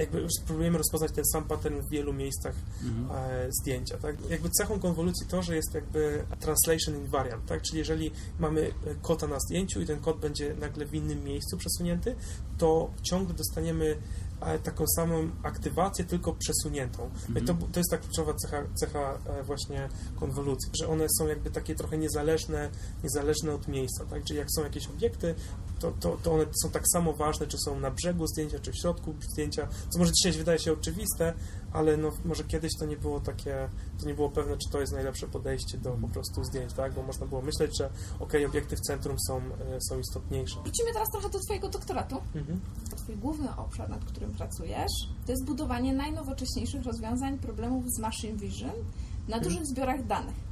[0.00, 3.18] jakby już spróbujemy rozpoznać ten sam pattern w wielu miejscach Mhm.
[3.30, 3.98] e, zdjęcia.
[3.98, 4.16] Tak?
[4.30, 7.62] Jakby cechą konwolucji to, że jest jakby translation invariant, tak?
[7.62, 11.56] czyli jeżeli mamy e, kota na zdjęciu i ten kot będzie nagle w innym miejscu
[11.56, 12.14] przesunięty,
[12.58, 13.96] to ciągle dostaniemy
[14.40, 17.10] e, taką samą aktywację, tylko przesuniętą.
[17.36, 21.74] I to, to jest ta kluczowa cecha, cecha właśnie konwolucji, że one są jakby takie
[21.74, 22.70] trochę niezależne,
[23.04, 24.24] niezależne od miejsca, tak?
[24.24, 25.34] Czyli jak są jakieś obiekty,
[25.80, 28.76] to, to, to one są tak samo ważne, czy są na brzegu zdjęcia, czy w
[28.76, 31.34] środku zdjęcia, co może dzisiaj wydaje się oczywiste,
[31.72, 33.68] ale no, może kiedyś to nie było takie,
[34.00, 36.94] to nie było pewne, czy to jest najlepsze podejście do po prostu zdjęć, tak?
[36.94, 37.90] Bo można było myśleć, że
[38.20, 40.62] okej, obiekty w centrum są, e, są istotniejsze.
[40.62, 42.16] Wrócimy teraz trochę do Twojego doktoratu.
[42.34, 42.60] Mhm.
[42.96, 44.92] Twój główny obszar, nad którym pracujesz,
[45.26, 48.74] to jest budowanie najnowocześniejszych rozwiązań problemów z machine vision
[49.28, 50.49] na dużych zbiorach danych.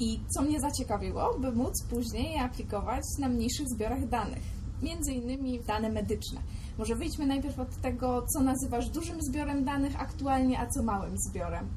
[0.00, 4.42] I co mnie zaciekawiło, by móc później aplikować na mniejszych zbiorach danych,
[4.82, 6.40] między innymi dane medyczne.
[6.78, 11.68] Może wyjdźmy najpierw od tego, co nazywasz dużym zbiorem danych aktualnie, a co małym zbiorem.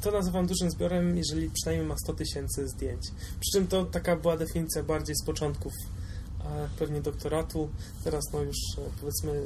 [0.00, 3.02] To nazywam dużym zbiorem, jeżeli przynajmniej ma 100 tysięcy zdjęć.
[3.40, 5.72] Przy czym to taka była definicja bardziej z początków
[6.78, 7.68] pewnie doktoratu.
[8.04, 9.42] Teraz no już e, powiedzmy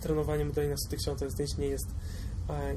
[0.00, 1.86] trenowanie modeli na 100 tysiącach zdjęć nie jest,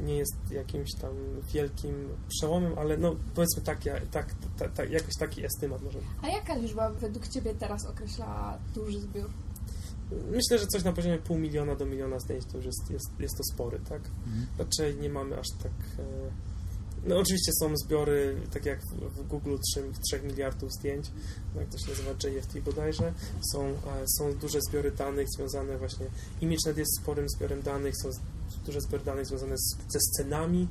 [0.03, 1.11] nie jest jakimś tam
[1.53, 5.99] wielkim przełomem, ale no powiedzmy tak, ja- tak, ta, ta, jakoś taki estymat może.
[6.21, 9.29] A jaka liczba według Ciebie teraz określa duży zbiór?
[10.31, 13.37] Myślę, że coś na poziomie pół miliona do miliona zdjęć to już jest, jest, jest
[13.37, 14.01] to spory, tak?
[14.59, 15.71] Raczej nie mamy aż tak...
[15.99, 16.03] e,
[17.07, 21.11] No oczywiście są zbiory, tak jak w, w Google 3, 3 miliardów zdjęć,
[21.55, 23.13] jak to się nazywa JFT bodajże.
[23.53, 23.73] Są, e,
[24.17, 26.05] są duże zbiory danych związane właśnie...
[26.41, 28.09] ImageNet jest sporym zbiorem danych, są
[28.69, 30.67] z- duże zbiory danych związane z, ze scenami,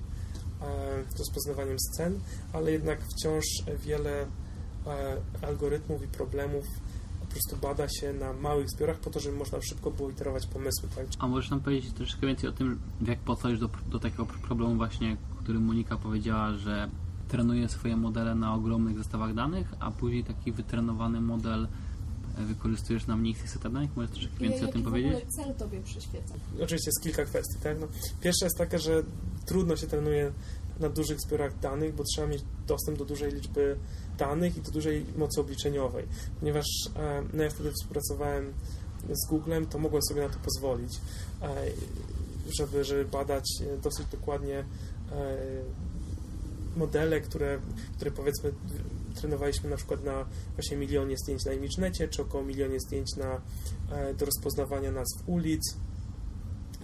[0.61, 2.21] e, rozpoznawaniem scen,
[2.53, 3.45] ale jednak wciąż
[3.87, 4.27] wiele
[4.87, 6.65] e, algorytmów i problemów
[7.21, 10.89] po prostu bada się na małych zbiorach po to, żeby można szybko było iterować pomysły,
[10.97, 11.07] tak?
[11.19, 15.17] A możesz nam powiedzieć troszeczkę więcej o tym, jak podchodzisz do, do takiego problemu właśnie,
[15.33, 16.89] o którym Monika powiedziała, że
[17.29, 21.69] trenuje swoje modele na ogromnych zestawach danych, a później taki wytrenowany model e,
[22.47, 23.97] wykorzystujesz na mniejszych setach danych?
[23.97, 25.25] Możesz troszeczkę więcej o tym powiedzieć?
[25.29, 26.35] cel Tobie przyświeca?
[26.63, 27.81] Oczywiście jest kilka kwestii, tak?
[27.81, 27.87] No,
[28.21, 29.03] pierwsza jest taka, że
[29.47, 30.33] trudno się trenuje
[30.81, 33.77] na dużych zbiorach danych, bo trzeba mieć dostęp do dużej liczby
[34.19, 36.07] danych i do dużej mocy obliczeniowej.
[36.41, 38.53] Ponieważ e, no ja wtedy współpracowałem
[39.11, 40.93] z Googlem, to mogłem sobie na to pozwolić,
[41.43, 41.55] e,
[42.59, 44.65] żeby, żeby badać e, dosyć dokładnie
[46.77, 47.59] modele, które,
[47.97, 48.53] które powiedzmy
[49.21, 53.41] trenowaliśmy na przykład na właśnie milionie zdjęć na ImageNecie, czy około milionie zdjęć na,
[54.15, 55.77] do rozpoznawania nazw ulic,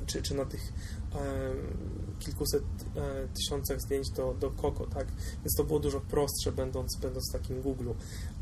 [0.07, 0.73] czy, czy na tych
[2.19, 2.63] kilkuset
[2.97, 5.07] e, tysiącach zdjęć do, do Coco, tak?
[5.17, 7.91] Więc to było dużo prostsze, będąc, będąc w takim Google.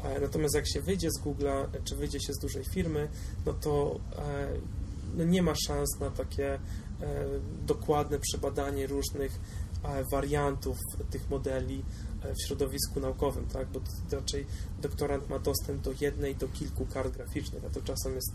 [0.04, 3.08] E, natomiast jak się wyjdzie z Google'a, czy wyjdzie się z dużej firmy,
[3.46, 4.48] no to e,
[5.16, 6.58] no nie ma szans na takie
[7.66, 9.40] dokładne przebadanie różnych
[10.10, 10.78] wariantów
[11.10, 11.84] tych modeli
[12.34, 13.68] w środowisku naukowym, tak?
[13.68, 13.80] bo
[14.12, 14.46] raczej
[14.82, 18.32] doktorant ma dostęp do jednej, do kilku kart graficznych, a to czasem jest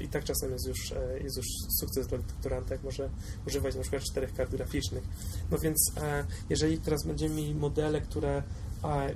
[0.00, 1.46] e, i tak czasem jest już, e, jest już
[1.80, 3.08] sukces dla doktoranta, jak może
[3.46, 5.04] używać na przykład czterech kart graficznych.
[5.50, 8.42] No więc e, jeżeli teraz będziemy mieli modele, które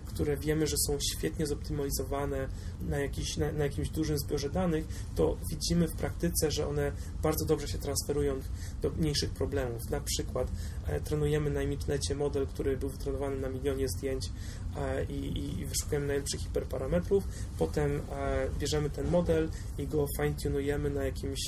[0.06, 2.48] które wiemy, że są świetnie zoptymalizowane
[2.88, 7.44] na, jakiś, na, na, jakimś dużym zbiorze danych, to widzimy w praktyce, że one bardzo
[7.44, 8.40] dobrze się transferują
[8.82, 9.90] do mniejszych problemów.
[9.90, 10.48] Na przykład
[10.86, 14.30] e, trenujemy na internecie model, który był wytrenowany na milionie zdjęć
[14.76, 17.24] e, i, i, wyszukujemy najlepszych hiperparametrów,
[17.58, 21.40] potem e, bierzemy ten model i go fine-tunujemy na jakimś,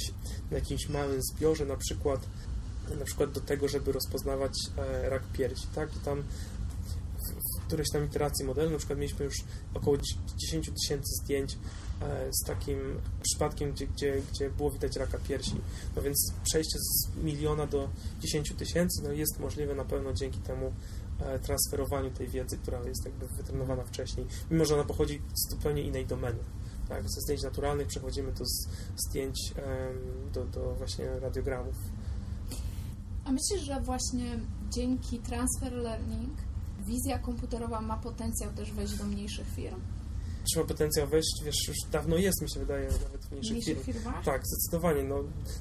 [0.50, 2.20] na jakimś małym zbiorze, na przykład
[2.98, 4.52] na przykład do tego, żeby rozpoznawać
[5.02, 5.96] rak piersi, tak?
[5.96, 6.22] I tam
[7.72, 9.34] którejś tam iteracji modelu, na przykład mieliśmy już
[9.74, 9.96] około
[10.36, 11.58] 10 tysięcy zdjęć
[12.02, 12.78] e, z takim
[13.22, 15.56] przypadkiem, gdzie, gdzie, gdzie było widać raka piersi.
[15.96, 17.88] No więc przejście z miliona do
[18.20, 20.72] 10 tysięcy no jest możliwe na pewno dzięki temu
[21.20, 25.82] e, transferowaniu tej wiedzy, która jest jakby wytrenowana wcześniej, mimo że ona pochodzi z zupełnie
[25.82, 26.38] innej domeny.
[26.88, 28.44] Tak, ze zdjęć naturalnych przechodzimy do
[28.96, 29.54] zdjęć
[30.32, 31.74] do, do właśnie radiogramów.
[33.24, 34.38] A myślisz, że właśnie
[34.70, 36.51] dzięki transfer learning
[36.86, 39.80] wizja komputerowa ma potencjał też wejść do mniejszych firm?
[40.52, 41.42] Czy ma potencjał wejść?
[41.44, 43.98] Wiesz, już dawno jest, mi się wydaje, nawet w mniejszych, mniejszych firm.
[43.98, 44.24] Firmach?
[44.24, 45.02] Tak, zdecydowanie.
[45.02, 45.16] No,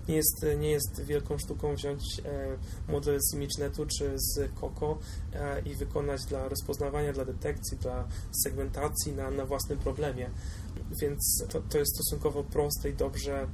[0.08, 2.58] nie, jest, nie jest wielką sztuką wziąć e,
[2.92, 4.98] model z ImageNetu czy z Coco
[5.34, 8.08] e, i wykonać dla rozpoznawania, dla detekcji, dla
[8.44, 10.30] segmentacji na, na własnym problemie.
[11.02, 13.48] Więc to, to jest stosunkowo proste i dobrze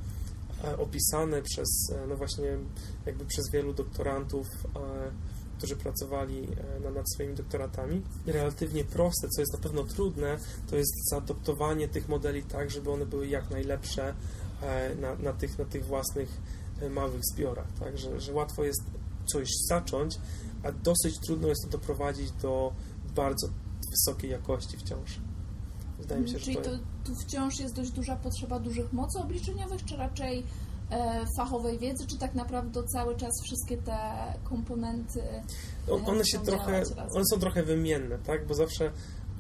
[0.64, 2.58] e, opisane przez, e, no właśnie,
[3.06, 5.12] jakby przez wielu doktorantów e,
[5.58, 6.48] którzy pracowali
[6.86, 8.02] e, nad swoimi doktoratami.
[8.26, 10.38] Relatywnie proste, co jest na pewno trudne,
[10.70, 14.14] to jest zaadoptowanie tych modeli tak, żeby one były jak najlepsze
[14.62, 16.30] e, na, na, tych, na tych własnych
[16.82, 17.68] e, małych zbiorach.
[17.80, 17.98] Tak?
[17.98, 18.82] Że, że łatwo jest
[19.26, 20.20] coś zacząć,
[20.64, 22.74] a dosyć trudno jest to doprowadzić do
[23.16, 23.50] bardzo
[23.92, 25.20] wysokiej jakości wciąż.
[26.00, 26.72] Wydaje mi się, Czyli że to...
[26.72, 30.44] to tu wciąż jest dość duża potrzeba dużych mocy obliczeniowych, czy raczej
[31.38, 33.98] fachowej wiedzy, czy tak naprawdę cały czas wszystkie te
[34.44, 35.22] komponenty
[35.88, 36.84] e, one się trochę,
[37.16, 38.92] one są trochę wymienne, tak, bo zawsze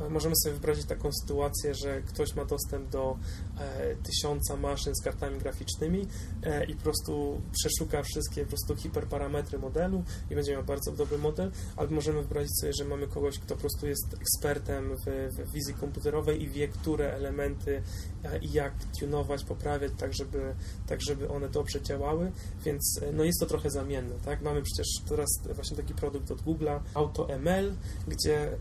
[0.10, 3.18] możemy sobie wyobrazić taką sytuację, że ktoś ma dostęp do
[3.60, 6.08] e, tysiąca maszyn z kartami graficznymi
[6.44, 11.18] e, i po prostu przeszuka wszystkie po prostu hiperparametry modelu i będzie miał bardzo dobry
[11.18, 15.52] model, albo możemy wyobrazić sobie, że mamy kogoś, kto po prostu jest ekspertem w, w
[15.52, 17.82] wizji komputerowej i wie, które elementy
[18.24, 20.56] e, i jak tunować, poprawiać, tak żeby,
[20.88, 22.32] tak żeby one dobrze działały,
[22.66, 24.42] więc e, no jest to trochę zamienne, tak?
[24.42, 27.74] Mamy przecież teraz właśnie taki produkt od Google'a, AutoML,
[28.08, 28.58] gdzie e,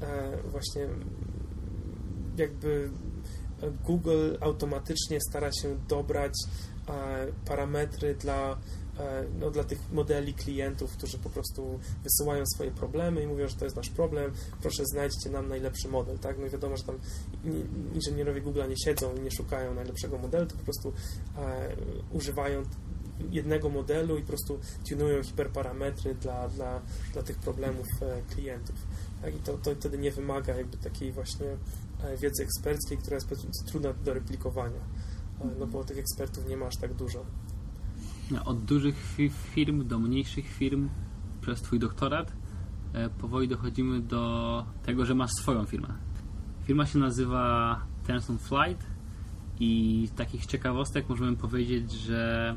[0.51, 0.88] właśnie
[2.38, 2.90] jakby
[3.85, 6.33] Google automatycznie stara się dobrać
[6.88, 8.57] e, parametry dla,
[8.99, 13.57] e, no, dla tych modeli klientów, którzy po prostu wysyłają swoje problemy i mówią, że
[13.57, 16.38] to jest nasz problem, proszę znajdźcie nam najlepszy model, tak?
[16.38, 16.99] No i wiadomo, że tam
[17.94, 20.92] inżynierowie Google nie siedzą i nie szukają najlepszego modelu, to po prostu
[21.38, 21.77] e,
[22.12, 22.62] używają
[23.31, 28.77] jednego modelu i po prostu tunują hiperparametry dla, dla, dla tych problemów e, klientów.
[29.22, 29.35] Tak?
[29.35, 31.86] I to, to wtedy nie wymaga jakby takiej właśnie E,
[32.21, 34.81] wiedzy eksperckiej, która jest trudna do replikowania,
[35.41, 37.25] e, no bo tych ekspertów nie ma aż tak dużo.
[38.45, 38.95] Od dużych
[39.55, 40.89] firm do mniejszych firm
[41.41, 42.33] przez Twój doktorat
[42.93, 45.89] e, powoli dochodzimy do tego, że masz swoją firmę.
[46.65, 48.87] Firma się nazywa Tenson Flight
[49.61, 52.57] i takich ciekawostek możemy powiedzieć, że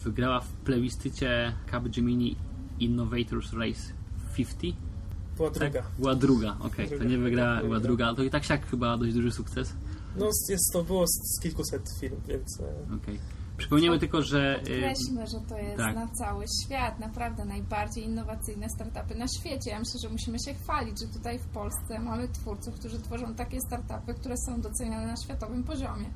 [0.00, 2.36] wygrała w plebiscycie Capgemini
[2.78, 3.92] Innovators Race
[4.36, 4.91] 50
[5.36, 5.82] była druga.
[5.82, 5.90] Tak?
[5.98, 6.86] Była druga, okej.
[6.86, 6.98] Okay.
[6.98, 9.74] To nie wygrała, była druga, ale to i tak siak chyba dość duży sukces.
[10.16, 12.60] No jest, to było z, z kilkuset firm, więc...
[12.60, 12.96] E, okej.
[12.96, 13.42] Okay.
[13.56, 14.56] Przypomniemy tylko, że...
[14.56, 15.94] Y, Podkreślmy, że to jest tak.
[15.94, 19.70] na cały świat, naprawdę najbardziej innowacyjne startupy na świecie.
[19.70, 23.60] Ja myślę, że musimy się chwalić, że tutaj w Polsce mamy twórców, którzy tworzą takie
[23.60, 26.10] startupy, które są doceniane na światowym poziomie.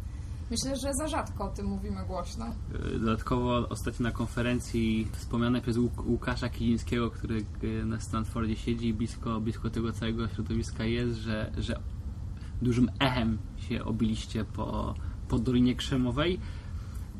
[0.51, 2.47] Myślę, że za rzadko o tym mówimy głośno.
[2.95, 8.95] E, Dodatkowo ostatnio na konferencji wspomniane przez Łuk- Łukasza Kilińskiego, który e, na Stanfordzie siedzi
[8.95, 11.81] blisko, blisko tego całego środowiska jest, że, że
[12.63, 14.95] dużym echem się obiliście po,
[15.29, 16.41] po Dolinie Krzemowej.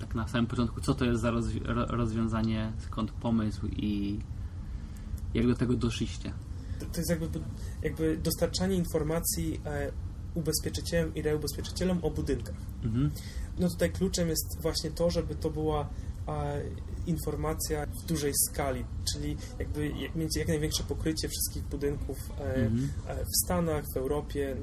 [0.01, 4.19] Tak na samym początku, co to jest za rozwi- ro- rozwiązanie, skąd pomysł i
[5.35, 6.33] jak do tego doszliście?
[6.81, 7.29] To, to jest jakby,
[7.83, 9.93] jakby dostarczanie informacji e,
[10.37, 12.55] ubezpieczycielom i reubezpieczycielom o budynkach.
[12.85, 13.11] Mhm.
[13.59, 15.89] No tutaj kluczem jest właśnie to, żeby to była
[16.29, 16.63] e,
[17.07, 22.91] informacja w dużej skali, czyli jakby jak, mieć jak największe pokrycie wszystkich budynków e, Mhm.
[23.09, 24.57] e, w Stanach, w Europie,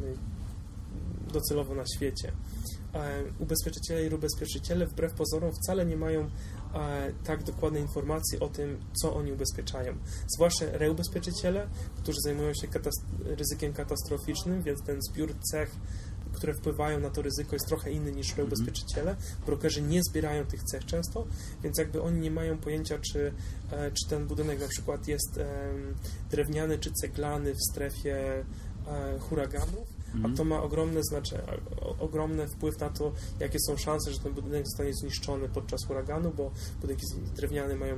[1.33, 2.31] docelowo na świecie.
[2.93, 6.29] E, Ubezpieczyciele i ubezpieczyciele wbrew pozorom wcale nie mają
[7.23, 9.93] tak dokładnej informacji o tym, co oni ubezpieczają.
[10.35, 15.75] Zwłaszcza reubezpieczyciele, którzy zajmują się katas- ryzykiem katastroficznym, więc ten zbiór cech,
[16.33, 19.15] które wpływają na to ryzyko jest trochę inny niż reubezpieczyciele.
[19.45, 21.27] Brokerzy nie zbierają tych cech często,
[21.63, 23.33] więc jakby oni nie mają pojęcia, czy,
[23.71, 25.39] e, czy ten budynek na przykład jest
[26.31, 28.45] drewniany czy ceglany w strefie
[28.87, 29.92] e, huraganów,
[30.23, 31.43] a to ma ogromne znaczenie,
[31.99, 36.51] ogromny wpływ na to, jakie są szanse, że ten budynek zostanie zniszczony podczas huraganu, bo
[36.81, 37.95] budynki drewniane mają,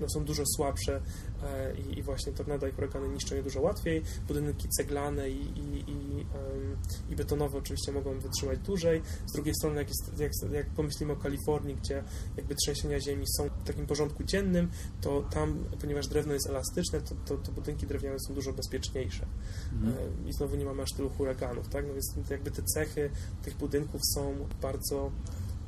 [0.00, 1.00] no, są dużo słabsze
[1.42, 4.02] e, i, i właśnie tornada i huragany niszczą je dużo łatwiej.
[4.28, 6.26] Budynki ceglane i, i, i,
[7.10, 9.02] i betonowe oczywiście mogą wytrzymać dłużej.
[9.26, 12.04] Z drugiej strony, jak, jest, jak, jak pomyślimy o Kalifornii, gdzie
[12.36, 17.14] jakby trzęsienia ziemi są w takim porządku dziennym, to tam, ponieważ drewno jest elastyczne, to,
[17.24, 19.26] to, to budynki drewniane są dużo bezpieczniejsze.
[19.86, 21.86] E, I znowu nie mamy aż tylu huraganów, tak?
[21.86, 23.10] No więc jakby te cechy
[23.42, 25.10] tych budynków są bardzo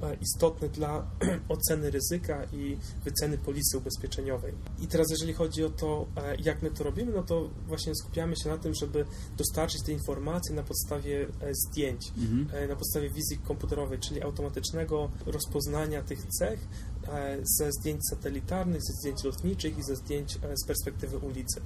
[0.02, 1.10] e, istotne dla
[1.48, 4.52] oceny ryzyka i wyceny polisy ubezpieczeniowej.
[4.82, 8.36] I teraz jeżeli chodzi o to, e, jak my to robimy, no to właśnie skupiamy
[8.36, 9.04] się na tym, żeby
[9.36, 12.68] dostarczyć te informacje na podstawie e, zdjęć, Mhm.
[12.68, 16.60] na podstawie wizji komputerowej, czyli automatycznego rozpoznania tych cech
[17.58, 21.60] ze zdjęć satelitarnych, ze zdjęć lotniczych i ze zdjęć z perspektywy ulicy.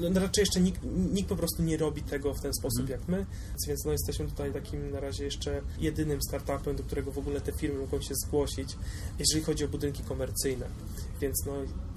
[0.00, 0.80] No, raczej jeszcze nikt,
[1.14, 3.26] nikt po prostu nie robi tego w ten sposób jak my,
[3.68, 7.52] więc no, jesteśmy tutaj takim na razie jeszcze jedynym startupem, do którego w ogóle te
[7.52, 8.76] firmy mogą się zgłosić,
[9.18, 10.66] jeżeli chodzi o budynki komercyjne.
[11.22, 11.52] Więc no,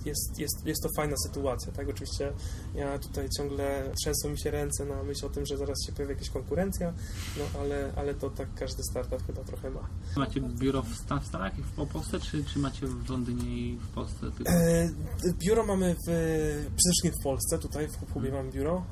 [0.06, 1.90] jest, jest, jest to fajna sytuacja, tak?
[1.90, 2.34] Oczywiście
[2.76, 6.14] ja tutaj ciągle trzęsą mi się ręce na myśl o tym, że zaraz się pojawi
[6.14, 6.94] jakaś konkurencja,
[7.38, 9.90] no ale, ale to tak każdy startup chyba trochę ma.
[10.18, 13.78] Macie biuro w, Stan- w Stanach i w Polsce, czy, czy macie w Londynie i
[13.78, 14.32] w Polsce?
[14.38, 14.52] Tylko?
[14.52, 14.90] E,
[15.46, 16.06] biuro mamy w,
[16.76, 18.84] przede wszystkim w Polsce, tutaj w Hubie mamy biuro.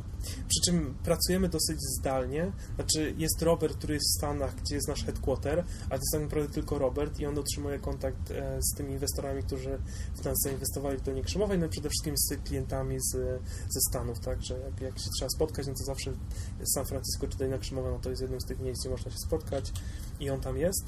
[0.47, 2.51] Przy czym pracujemy dosyć zdalnie.
[2.75, 6.21] Znaczy, jest Robert, który jest w Stanach, gdzie jest nasz headquarter, ale to jest tak
[6.21, 9.79] naprawdę tylko Robert i on utrzymuje kontakt e, z tymi inwestorami, którzy
[10.15, 13.11] w nas zainwestowali w Dolinie Krzemowej, no i przede wszystkim z klientami z,
[13.69, 16.11] ze Stanów, tak, że jak, jak się trzeba spotkać, no to zawsze
[16.73, 19.17] San Francisco czy Dolina Krzemowa, no to jest jednym z tych miejsc, gdzie można się
[19.17, 19.71] spotkać
[20.19, 20.85] i on tam jest.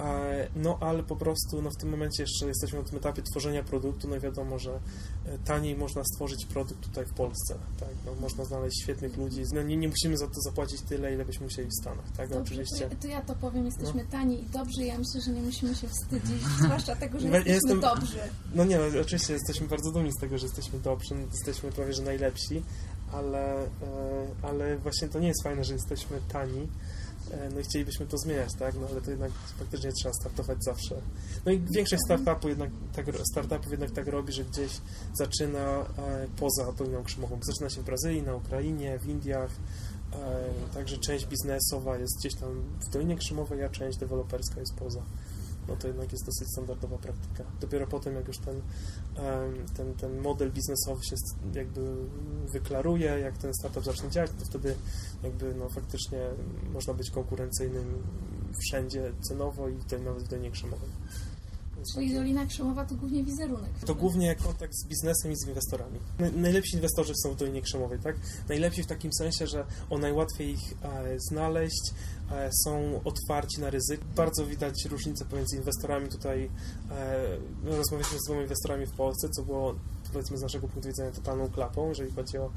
[0.00, 3.62] E, No, ale po prostu no, w tym momencie jeszcze jesteśmy na tym etapie tworzenia
[3.62, 4.08] produktu.
[4.08, 4.80] No i wiadomo, że
[5.26, 7.54] e, taniej można stworzyć produkt tutaj w Polsce.
[7.80, 7.88] Tak?
[8.06, 9.42] No, można znaleźć świetnych ludzi.
[9.52, 12.10] No, nie, nie musimy za to zapłacić tyle, ile byśmy musieli w Stanach.
[12.16, 12.30] Tak?
[12.30, 12.86] No, Dobrze, oczywiście.
[12.88, 14.84] To, ja, to ja to powiem, jesteśmy tani i dobrzy.
[14.84, 18.18] Ja myślę, że nie musimy się wstydzić, zwłaszcza tego, że jesteśmy jestem- dobrzy.
[18.54, 21.92] No nie, no, oczywiście jesteśmy bardzo dumni z tego, że jesteśmy dobrzy, no, jesteśmy prawie
[21.92, 22.62] że najlepsi,
[23.12, 23.66] ale, e,
[24.42, 26.68] ale właśnie to nie jest fajne, że jesteśmy tani.
[27.32, 28.74] E, No i chcielibyśmy to zmieniać, tak?
[28.80, 30.94] No ale to jednak faktycznie trzeba startować zawsze.
[31.46, 34.72] No i większość startupów jednak tak, startupów jednak tak robi, że gdzieś
[35.14, 37.38] zaczyna e, poza Doliną Krzemową.
[37.42, 39.50] Zaczyna się w Brazylii, na Ukrainie, w Indiach.
[40.12, 45.02] E, Także część biznesowa jest gdzieś tam w Dolinie Krzemowej, a część deweloperska jest poza
[45.68, 47.44] no to jednak jest dosyć standardowa praktyka.
[47.60, 48.62] Dopiero potem, jak już ten,
[49.76, 51.16] ten, ten model biznesowy się
[51.54, 51.96] jakby
[52.52, 54.76] wyklaruje, jak ten startup zacznie działać, to wtedy
[55.22, 56.18] jakby no faktycznie
[56.72, 58.02] można być konkurencyjnym
[58.66, 60.90] wszędzie cenowo i tutaj nawet w Dolinie Krzemowej.
[61.78, 63.70] Więc Czyli Dolina Krzemowa to głównie wizerunek.
[63.86, 65.98] to głównie kontakt z biznesem i z inwestorami.
[66.18, 68.16] Naj- Najlepsi inwestorzy są w Dolinie Krzemowej, tak?
[68.48, 71.94] Najlepsi w takim sensie, że o najłatwiej ich e, znaleźć,
[72.32, 74.04] e, są otwarci na ryzyko.
[74.16, 76.50] Bardzo widać różnicę pomiędzy inwestorami tutaj.
[76.90, 77.28] E,
[77.64, 79.74] no, rozmawialiśmy z dwoma inwestorami w Polsce, co było
[80.12, 82.50] powiedzmy z naszego punktu widzenia totalną klapą, jeżeli chodzi o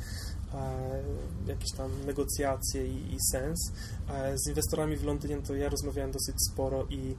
[0.53, 1.03] e,
[1.47, 3.71] jakieś tam negocjacje i, i sens.
[4.09, 7.15] E, z inwestorami w Londynie to ja rozmawiałem dosyć sporo i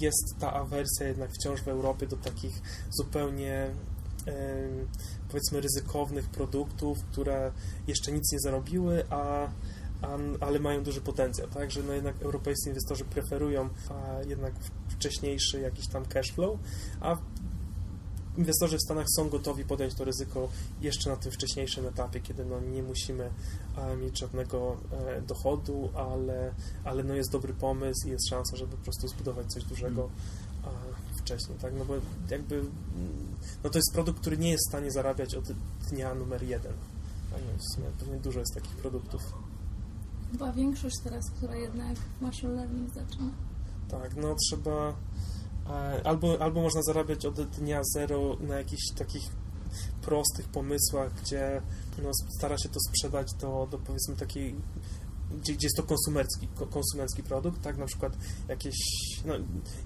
[0.00, 3.70] jest ta awersja jednak wciąż w Europie do takich zupełnie
[4.26, 4.88] em,
[5.28, 7.52] powiedzmy ryzykownych produktów, które
[7.86, 9.48] jeszcze nic nie zarobiły, a,
[10.02, 13.68] a ale mają duży potencjał, tak, że no jednak europejscy inwestorzy preferują
[14.28, 14.52] jednak
[14.88, 16.58] wcześniejszy jakiś tam cash flow,
[17.00, 17.16] a
[18.40, 20.48] inwestorzy w Stanach są gotowi podjąć to ryzyko
[20.80, 23.30] jeszcze na tym wcześniejszym etapie, kiedy no, nie musimy
[23.76, 28.76] e, mieć żadnego e, dochodu, ale, ale no, jest dobry pomysł i jest szansa, żeby
[28.76, 30.10] po prostu zbudować coś dużego
[30.64, 30.68] e,
[31.18, 31.72] wcześniej, tak?
[31.78, 31.94] No bo
[32.30, 32.64] jakby
[33.64, 35.44] no to jest produkt, który nie jest w stanie zarabiać od
[35.90, 36.72] dnia numer jeden.
[37.34, 39.22] A nie, w sumie pewnie dużo jest takich produktów.
[40.32, 43.30] Chyba większość teraz, która jednak machine learning zaczyna.
[43.88, 44.94] Tak, no trzeba
[46.04, 49.22] albo, albo można zarabiać od dnia zero na jakichś takich
[50.02, 51.62] prostych pomysłach, gdzie
[52.02, 54.54] no, stara się to sprzedać do, do powiedzmy takiej
[55.30, 58.16] gdzie, gdzie jest to konsumerski, ko- konsumencki produkt, tak, na przykład
[58.48, 58.74] jakieś,
[59.24, 59.34] no,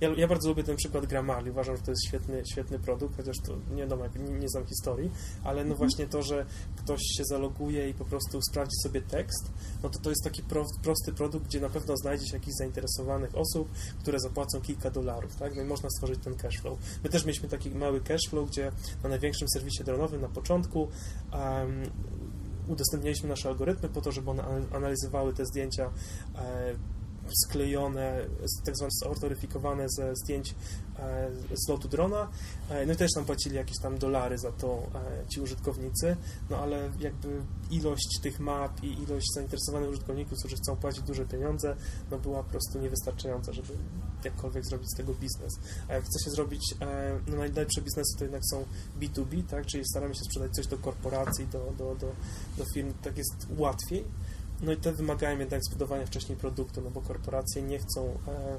[0.00, 3.36] ja, ja bardzo lubię ten przykład Grammarly, uważam, że to jest świetny, świetny produkt, chociaż
[3.46, 5.10] to nie wiadomo, nie, nie znam historii,
[5.44, 9.50] ale no właśnie to, że ktoś się zaloguje i po prostu sprawdzi sobie tekst,
[9.82, 13.34] no to to jest taki pro, prosty produkt, gdzie na pewno znajdzie się jakichś zainteresowanych
[13.34, 13.68] osób,
[13.98, 16.78] które zapłacą kilka dolarów, tak, no i można stworzyć ten cashflow.
[17.04, 18.72] My też mieliśmy taki mały cashflow, gdzie
[19.02, 20.80] na największym serwisie dronowym na początku
[21.32, 21.90] um,
[22.68, 25.90] udostępnialiśmy nasze algorytmy po to, żeby one anal- analizowały te zdjęcia
[26.34, 26.74] e,
[27.44, 28.26] sklejone,
[28.64, 30.54] tak zwane autoryfikowane ze zdjęć
[30.98, 32.28] e, z lotu drona.
[32.70, 34.82] E, no i też nam płacili jakieś tam dolary za to
[35.28, 36.16] ci użytkownicy,
[36.50, 41.76] no ale jakby ilość tych map i ilość zainteresowanych użytkowników, którzy chcą płacić duże pieniądze,
[42.10, 43.72] no była po prostu niewystarczająca, żeby
[44.24, 45.52] jakkolwiek zrobić z tego biznes.
[45.88, 48.64] A jak chce się zrobić, e, no najlepsze biznesy to jednak są
[49.00, 52.12] B2B, tak, czyli staramy się sprzedać coś do korporacji, do, do, do,
[52.58, 54.04] do firm, tak jest łatwiej.
[54.62, 58.58] No i te wymagają jednak zbudowania wcześniej produktu, no bo korporacje nie chcą e,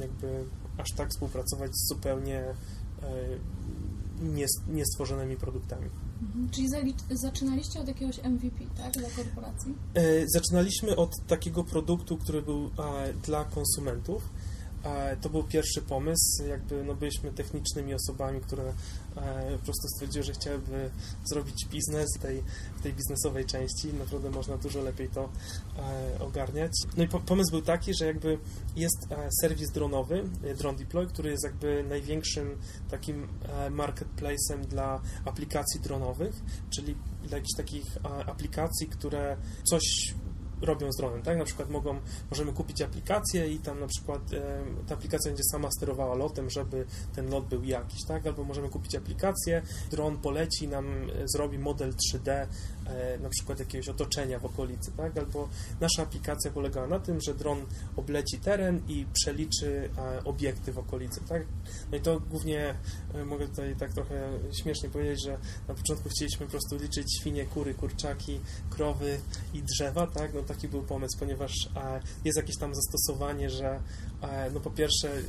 [0.00, 0.44] jakby
[0.78, 2.54] aż tak współpracować z zupełnie e,
[4.22, 5.88] nie, niestworzonymi produktami.
[6.50, 9.74] Czyli zali- zaczynaliście od jakiegoś MVP, tak, dla korporacji?
[10.26, 12.70] Zaczynaliśmy od takiego produktu, który był
[13.22, 14.22] dla konsumentów.
[14.84, 16.44] E, To był pierwszy pomysł.
[16.48, 18.72] Jakby no, byliśmy technicznymi osobami, które e,
[19.58, 20.90] po prostu stwierdziły, że chciałyby
[21.24, 22.42] zrobić biznes w tej,
[22.78, 23.94] w tej biznesowej części.
[23.94, 25.28] Naprawdę można dużo lepiej to
[25.78, 26.72] e, ogarniać.
[26.96, 28.38] No i po, pomysł był taki, że jakby
[28.76, 29.08] jest
[29.40, 30.24] serwis dronowy,
[30.58, 32.58] Drone Deploy, który jest jakby największym
[32.90, 33.28] takim
[33.70, 40.14] marketplacem dla aplikacji dronowych, czyli dla jakichś takich aplikacji, które coś
[40.62, 41.38] robią z dronem, tak?
[41.38, 42.00] Na przykład mogą,
[42.30, 46.86] możemy kupić aplikację i tam na przykład e, ta aplikacja będzie sama sterowała lotem, żeby
[47.14, 48.26] ten lot był jakiś, tak?
[48.26, 52.46] Albo możemy kupić aplikację, dron poleci nam, e, zrobi model 3D e,
[53.22, 55.18] na przykład jakiegoś otoczenia w okolicy, tak?
[55.18, 55.48] Albo
[55.80, 57.66] nasza aplikacja polegała na tym, że dron
[57.96, 61.42] obleci teren i przeliczy e, obiekty w okolicy, tak?
[61.90, 62.74] No i to głównie,
[63.14, 65.38] e, mogę tutaj tak trochę śmiesznie powiedzieć, że
[65.68, 69.20] na początku chcieliśmy po prostu liczyć świnie, kury, kurczaki, krowy
[69.54, 70.34] i drzewa, tak?
[70.34, 73.80] No taki był pomysł, ponieważ e, jest jakieś tam zastosowanie, że e,
[74.54, 75.22] no po pierwsze e,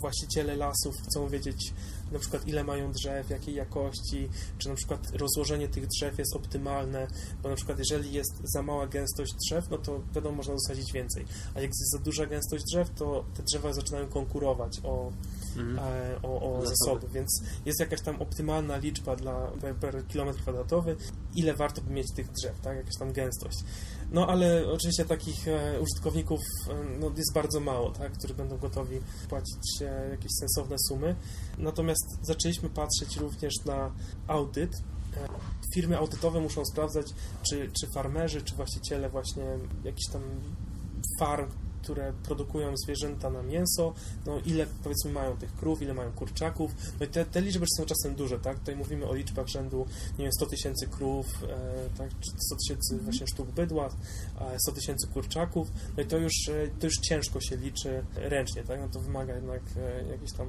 [0.00, 1.72] właściciele lasów chcą wiedzieć
[2.12, 7.06] na przykład ile mają drzew, jakiej jakości, czy na przykład rozłożenie tych drzew jest optymalne,
[7.42, 11.24] bo na przykład jeżeli jest za mała gęstość drzew, no to wiadomo, można zasadzić więcej,
[11.54, 15.12] a jak jest za duża gęstość drzew, to te drzewa zaczynają konkurować o,
[15.56, 15.78] Mhm.
[15.78, 17.08] e, o, o Zasoby.
[17.08, 20.96] więc jest jakaś tam optymalna liczba dla per, per kilometr kwadratowy,
[21.34, 23.58] ile warto by mieć tych drzew, tak, jakaś tam gęstość.
[24.12, 29.00] No ale oczywiście takich e, użytkowników e, no, jest bardzo mało, tak, którzy będą gotowi
[29.28, 31.16] płacić e, jakieś sensowne sumy.
[31.58, 33.92] Natomiast zaczęliśmy patrzeć również na
[34.26, 34.72] audyt.
[35.16, 35.28] E,
[35.74, 37.06] Firmy audytowe muszą sprawdzać,
[37.42, 39.44] czy, czy farmerzy, czy właściciele właśnie
[39.84, 40.22] jakichś tam
[41.20, 41.48] farm,
[41.82, 43.94] które produkują zwierzęta na mięso,
[44.26, 46.70] no ile powiedzmy mają tych krów, ile mają kurczaków,
[47.00, 49.86] no i te, te liczby są czasem duże, tak, tutaj mówimy o liczbach rzędu,
[50.18, 53.88] nie wiem, 100 tysięcy krów, e, tak, czy 100 tysięcy właśnie sztuk bydła,
[54.40, 58.64] e, 100 tysięcy kurczaków, no i to już, e, to już ciężko się liczy ręcznie,
[58.64, 60.48] tak, no to wymaga jednak e, jakiejś tam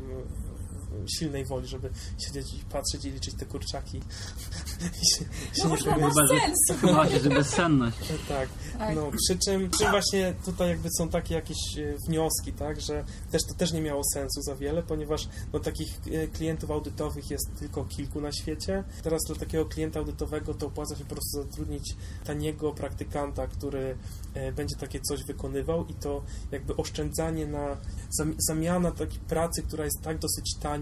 [1.20, 1.89] silnej woli, żeby
[2.26, 3.98] siedzieć i patrzeć i liczyć te kurczaki.
[5.02, 5.26] I się,
[5.62, 6.82] się No nie powinno- ma Chyba, że- sens.
[6.82, 7.98] Chyba, że bezsenność.
[8.28, 8.96] tak, Tak.
[8.96, 13.04] no, przy czym, przy czym właśnie tutaj jakby są takie jakieś e, wnioski, tak, że
[13.32, 17.46] też to też nie miało sensu za wiele, ponieważ no, takich e, klientów audytowych jest
[17.60, 18.84] tylko kilku na świecie.
[19.04, 23.98] Teraz dla takiego klienta audytowego to opłaca się po prostu zatrudnić taniego praktykanta, który
[24.34, 27.78] e, będzie takie coś wykonywał i to jakby oszczędzanie na
[28.20, 30.81] zam- zamiana takiej pracy, która jest tak dosyć tania,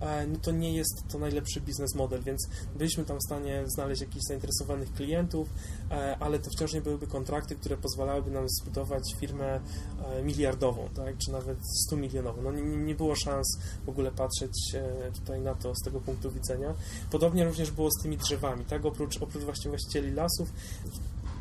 [0.00, 4.00] e, no to nie jest to najlepszy biznes model, więc byliśmy tam w stanie znaleźć
[4.00, 5.48] jakichś zainteresowanych klientów,
[5.90, 9.60] e, ale to wciąż nie byłyby kontrakty, które pozwalałyby nam zbudować firmę
[10.04, 12.42] e, miliardową, tak, czy nawet 100 milionową.
[12.42, 14.76] No nie, nie było szans w ogóle patrzeć
[15.14, 16.74] tutaj na to z tego punktu widzenia.
[17.10, 20.52] Podobnie również było z tymi drzewami, tak, oprócz, oprócz właśnie właścicieli lasów,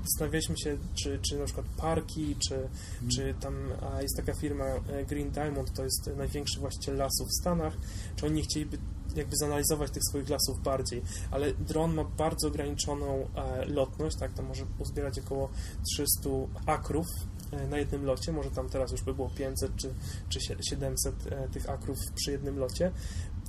[0.05, 2.69] zastanawialiśmy się, czy, czy na przykład parki, czy,
[3.15, 3.55] czy tam
[3.93, 7.73] a jest taka firma e, Green Diamond, to jest największy właściciel lasów w Stanach,
[8.15, 8.77] czy oni chcieliby
[9.15, 11.01] jakby zanalizować tych swoich lasów bardziej,
[11.31, 15.49] ale dron ma bardzo ograniczoną e, lotność, tak, to może uzbierać około
[15.93, 16.29] 300
[16.65, 17.07] akrów
[17.51, 19.93] e, na jednym locie, może tam teraz już by było 500 czy,
[20.29, 20.39] czy
[20.69, 22.91] 700 e, tych akrów przy jednym locie.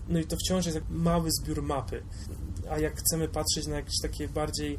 [0.09, 2.03] No i to wciąż jest jak mały zbiór mapy.
[2.71, 4.79] A jak chcemy patrzeć na jakieś takie bardziej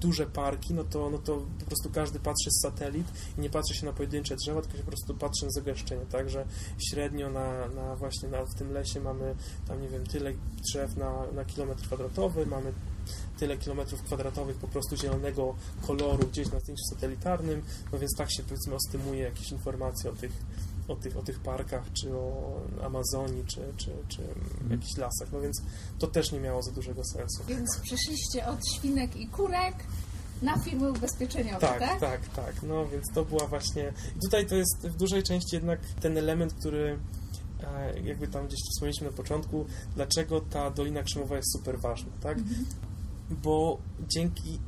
[0.00, 3.06] duże parki, no to, no to po prostu każdy patrzy z satelit
[3.38, 6.30] i nie patrzy się na pojedyncze drzewa, tylko się po prostu patrzy na zagęszczenie, tak,
[6.30, 6.44] że
[6.90, 9.34] średnio na, na właśnie na, w tym lesie mamy
[9.68, 10.32] tam, nie wiem, tyle
[10.68, 12.72] drzew na, na kilometr kwadratowy, mamy
[13.38, 15.54] tyle kilometrów kwadratowych po prostu zielonego
[15.86, 20.32] koloru gdzieś na zdjęciu satelitarnym, no więc tak się powiedzmy ostymuje jakieś informacje o tych,
[20.88, 24.22] o tych, o tych parkach, czy o Amazonii, czy, czy, czy
[24.70, 25.62] jakichś lasach, no więc
[25.98, 27.42] to też nie miało za dużego sensu.
[27.48, 29.74] Więc przeszliście od świnek i kurek
[30.42, 31.78] na firmy ubezpieczeniowe, tak?
[31.78, 32.62] Tak, tak, tak.
[32.62, 33.92] No więc to była właśnie...
[34.16, 36.98] I tutaj to jest w dużej części jednak ten element, który
[37.62, 42.38] e, jakby tam gdzieś wspomnieliśmy na początku, dlaczego ta Dolina Krzemowa jest super ważna, tak?
[43.30, 43.78] Bo
[44.08, 44.58] dzięki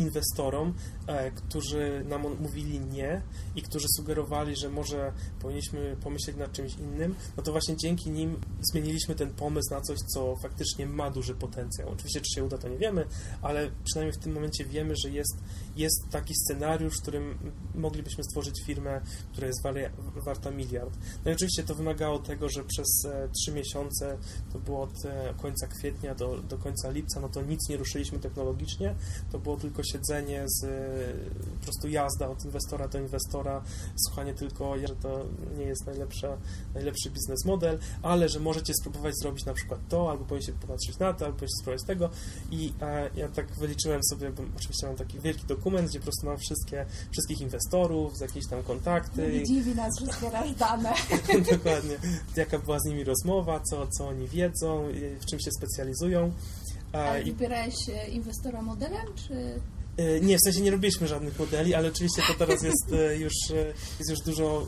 [0.00, 0.74] inwestorom,
[1.06, 3.22] e, którzy nam mówili nie
[3.56, 8.40] i którzy sugerowali, że może powinniśmy pomyśleć nad czymś innym, no to właśnie dzięki nim
[8.72, 11.88] zmieniliśmy ten pomysł na coś, co faktycznie ma duży potencjał.
[11.88, 13.06] Oczywiście, czy się uda, to nie wiemy,
[13.42, 15.38] ale przynajmniej w tym momencie wiemy, że jest,
[15.76, 19.00] jest taki scenariusz, w którym moglibyśmy stworzyć firmę,
[19.32, 19.62] która jest
[20.24, 20.98] warta miliard.
[21.24, 24.18] No i oczywiście to wymagało tego, że przez e, trzy miesiące,
[24.52, 28.18] to było od e, końca kwietnia do, do końca lipca, no to nic nie ruszyliśmy
[28.18, 28.94] technologicznie,
[29.32, 30.68] to było tylko siedzenie z e,
[31.58, 33.62] po prostu jazda od inwestora do inwestora,
[33.96, 35.24] słuchanie tylko, że to
[35.58, 36.36] nie jest najlepsza,
[36.74, 41.12] najlepszy biznes model, ale że możecie spróbować zrobić na przykład to, albo powinniście popatrzeć na
[41.12, 42.10] to, albo powinniście spróbować tego
[42.50, 46.26] i e, ja tak wyliczyłem sobie, bo oczywiście mam taki wielki dokument, gdzie po prostu
[46.26, 50.92] mam wszystkie, wszystkich inwestorów, z jakieś tam kontakty, Nie dziwi nas, że zbierasz dane.
[51.52, 51.96] Dokładnie.
[52.36, 54.88] Jaka była z nimi rozmowa, co, co oni wiedzą,
[55.20, 56.32] w czym się specjalizują.
[56.92, 59.60] A, Ale i, wybierałeś e, inwestora modelem, czy...
[60.16, 63.32] e, nie, w sensie nie robiliśmy żadnych modeli, ale oczywiście to teraz jest e, już,
[63.50, 63.66] e,
[63.98, 64.66] jest już dużo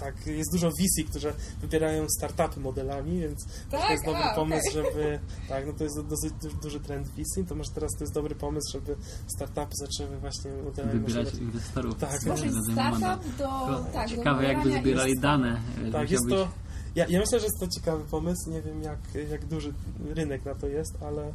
[0.00, 3.90] tak, jest dużo VC, którzy wybierają startupy modelami, więc to Tak?
[3.90, 7.54] jest dobry A, pomysł, żeby tak, no to jest dosyć duży, duży trend VC, to
[7.54, 8.96] może teraz to jest dobry pomysł, żeby
[9.36, 11.98] startupy zaczęły właśnie modelami Wybierać może- inwestorów.
[11.98, 12.50] Tak, model.
[12.72, 13.44] startup do...
[13.44, 15.40] To tak, do Ciekawe, jakby pobierania zbierali inwestorów.
[15.80, 15.92] dane.
[15.92, 16.48] Tak, jest być- to.
[16.94, 18.50] Ja, ja myślę, że jest to ciekawy pomysł.
[18.50, 18.98] Nie wiem, jak,
[19.30, 19.72] jak duży
[20.14, 21.32] rynek na to jest, ale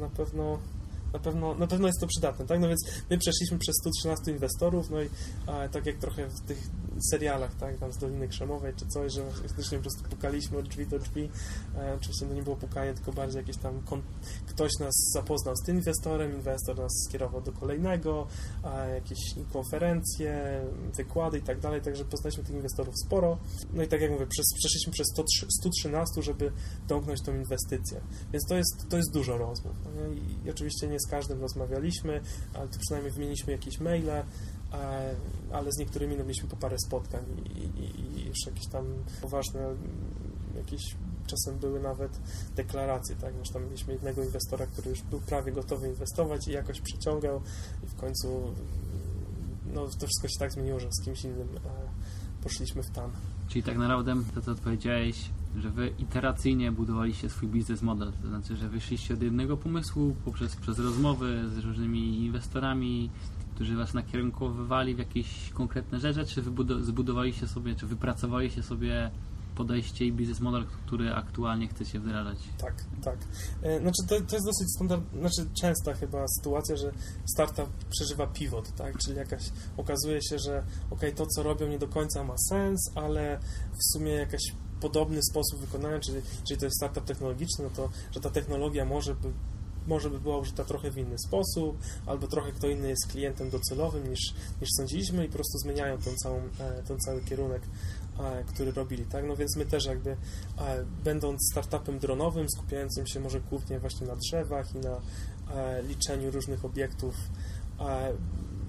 [0.00, 0.58] na pewno.
[1.12, 2.60] Na pewno, na pewno jest to przydatne, tak?
[2.60, 5.08] No więc my przeszliśmy przez 113 inwestorów, no i
[5.46, 6.58] e, tak jak trochę w tych
[7.10, 10.86] serialach, tak, tam z Doliny Krzemowej czy coś, że faktycznie po prostu pukaliśmy od drzwi
[10.86, 11.30] do drzwi.
[11.76, 13.82] E, oczywiście no nie było pukanie, tylko bardziej jakieś tam
[14.46, 18.26] ktoś nas zapoznał z tym inwestorem, inwestor nas skierował do kolejnego,
[18.94, 19.18] jakieś
[19.52, 20.62] konferencje,
[20.96, 23.38] wykłady i tak dalej, także poznaliśmy tych inwestorów sporo.
[23.72, 25.24] No i tak jak mówię, przez, przeszliśmy przez 100,
[25.60, 26.52] 113, żeby
[26.88, 28.00] domknąć tą inwestycję.
[28.32, 29.76] Więc to jest, to jest dużo rozmów.
[29.84, 30.14] no?
[30.14, 32.20] I, I oczywiście nie z każdym rozmawialiśmy,
[32.54, 34.24] ale to przynajmniej wymieniliśmy jakieś maile,
[35.52, 38.84] ale z niektórymi no, mieliśmy po parę spotkań i, i, i jakieś tam
[39.20, 39.60] poważne
[40.56, 40.82] jakieś
[41.26, 42.20] czasem były nawet
[42.56, 46.80] deklaracje, tak, że tam mieliśmy jednego inwestora, który już był prawie gotowy inwestować i jakoś
[46.80, 47.40] przyciągał
[47.84, 48.54] i w końcu
[49.74, 51.60] no, to wszystko się tak zmieniło, że z kimś innym e,
[52.42, 53.10] poszliśmy w tam.
[53.48, 58.12] Czyli tak naprawdę to, co odpowiedziałeś, że wy iteracyjnie budowaliście swój biznes model.
[58.22, 63.10] To znaczy, że wyszliście od jednego pomysłu poprzez przez rozmowy z różnymi inwestorami,
[63.58, 66.42] którzy was nakierunkowywali w jakieś konkretne rzeczy, czy
[66.80, 69.10] zbudowaliście sobie, czy wypracowaliście sobie
[69.54, 72.38] podejście i biznes model, który aktualnie chcecie wdrażać.
[72.58, 73.18] Tak, tak.
[73.62, 76.92] E, Znaczy to, to jest dosyć standard, znaczy częsta chyba sytuacja, że
[77.26, 78.98] startup przeżywa pivot, tak?
[78.98, 79.42] Czyli jakaś
[79.76, 83.38] okazuje się, że ok, to co robią nie do końca ma sens, ale
[83.72, 84.42] w sumie jakaś
[84.80, 89.16] podobny sposób wykonania, czyli jeżeli to jest startup technologiczny, no to że ta technologia może
[89.88, 94.10] może by była użyta trochę w inny sposób, albo trochę kto inny jest klientem docelowym
[94.10, 94.20] niż,
[94.60, 97.62] niż sądziliśmy i po prostu zmieniają ten, całą, e, ten cały kierunek,
[98.20, 99.24] e, który robili, tak?
[99.24, 100.16] No więc my też jakby e,
[101.04, 105.00] będąc startupem dronowym, skupiającym się może głównie właśnie na drzewach i na
[105.88, 107.14] liczeniu różnych obiektów,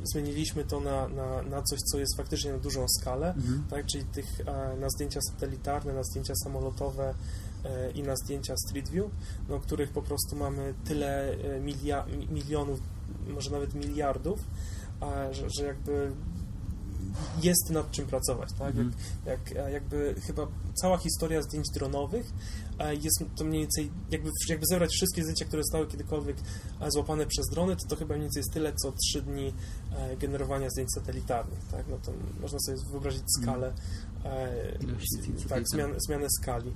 [0.04, 3.64] zmieniliśmy to na, na, na coś, co jest faktycznie na dużą skalę, Mhm.
[3.70, 3.86] tak?
[3.86, 4.26] czyli tych,
[4.80, 7.14] na zdjęcia satelitarne, na zdjęcia samolotowe
[7.96, 9.06] i na zdjęcia Street View,
[9.50, 12.80] no, których po prostu mamy tyle e, milia, mi- milionów,
[13.28, 14.40] może nawet miliardów,
[15.00, 16.12] a, że, że jakby
[17.44, 18.70] jest nad czym pracować, tak?
[18.70, 18.92] Mhm.
[19.26, 20.48] Jak, jak, e, jakby chyba
[20.82, 22.26] cała historia zdjęć dronowych
[22.80, 26.38] e, jest to mniej więcej, jakby, jakby zebrać wszystkie zdjęcia, które zostały kiedykolwiek
[26.82, 29.54] e, złapane przez drony, to to chyba mniej więcej jest tyle, co trzy dni
[29.92, 31.86] e, generowania zdjęć satelitarnych, tak?
[31.90, 33.74] No to można sobie wyobrazić skalę,
[34.26, 34.78] e,
[35.20, 36.74] zdjęć tak, zmian, zmianę skali.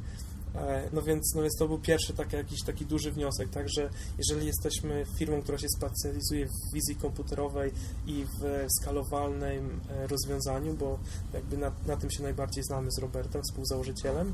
[0.56, 4.48] E, No więc, no więc to był pierwszy taki, jakiś taki duży wniosek, także jeżeli
[4.48, 7.72] jesteśmy firmą, która się specjalizuje w wizji komputerowej
[8.08, 11.00] i w skalowalnym e, rozwiązaniu, bo
[11.34, 14.34] jakby na, na tym się najbardziej znamy z Robertem, współzałożycielem,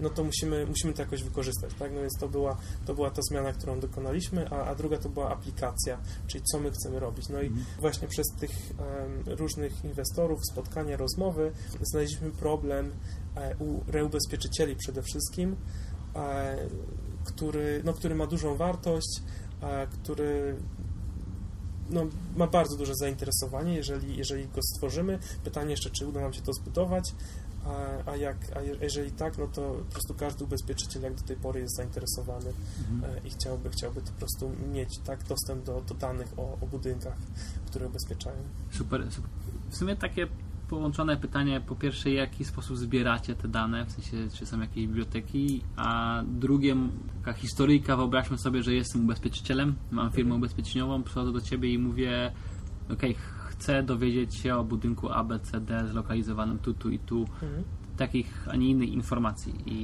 [0.00, 1.92] no to musimy, musimy to jakoś wykorzystać, tak?
[1.92, 2.56] No więc to była,
[2.86, 6.70] to była ta zmiana, którą dokonaliśmy, a, a druga to była aplikacja, czyli co my
[6.70, 7.28] chcemy robić.
[7.28, 7.50] No i
[7.80, 12.92] właśnie przez tych em, różnych inwestorów, spotkania, rozmowy znaleźliśmy problem
[13.36, 15.56] e, u reubezpieczycieli przede wszystkim,
[16.16, 16.56] e,
[17.24, 19.22] który, no, który ma dużą wartość,
[19.62, 20.56] e, który
[21.90, 22.06] no,
[22.36, 25.18] ma bardzo duże zainteresowanie, jeżeli, jeżeli go stworzymy.
[25.44, 27.14] Pytanie jeszcze, czy uda nam się to zbudować,
[27.66, 31.22] a, a, jak, a je- jeżeli tak, no to po prostu każdy ubezpieczyciel jak do
[31.22, 32.50] tej pory jest zainteresowany
[32.92, 33.14] Mhm.
[33.16, 36.66] e, i chciałby, chciałby to po prostu mieć tak dostęp do, do danych o, o
[36.66, 37.16] budynkach,
[37.66, 38.36] które ubezpieczają.
[38.70, 39.30] Super, super.
[39.70, 40.26] W sumie takie
[40.68, 41.60] połączone pytanie.
[41.60, 46.22] Po pierwsze, w jaki sposób zbieracie te dane, w sensie, czy są jakieś biblioteki, a
[46.26, 46.76] drugie,
[47.18, 52.32] taka historyjka, wyobraźmy sobie, że jestem ubezpieczycielem, mam firmę ubezpieczeniową, przychodzę do Ciebie i mówię,
[52.92, 53.00] ok,
[53.62, 57.64] chcę dowiedzieć się o budynku ABCD zlokalizowanym tu, tu i tu, Mhm.
[57.96, 59.78] takich, a nie innych informacji i,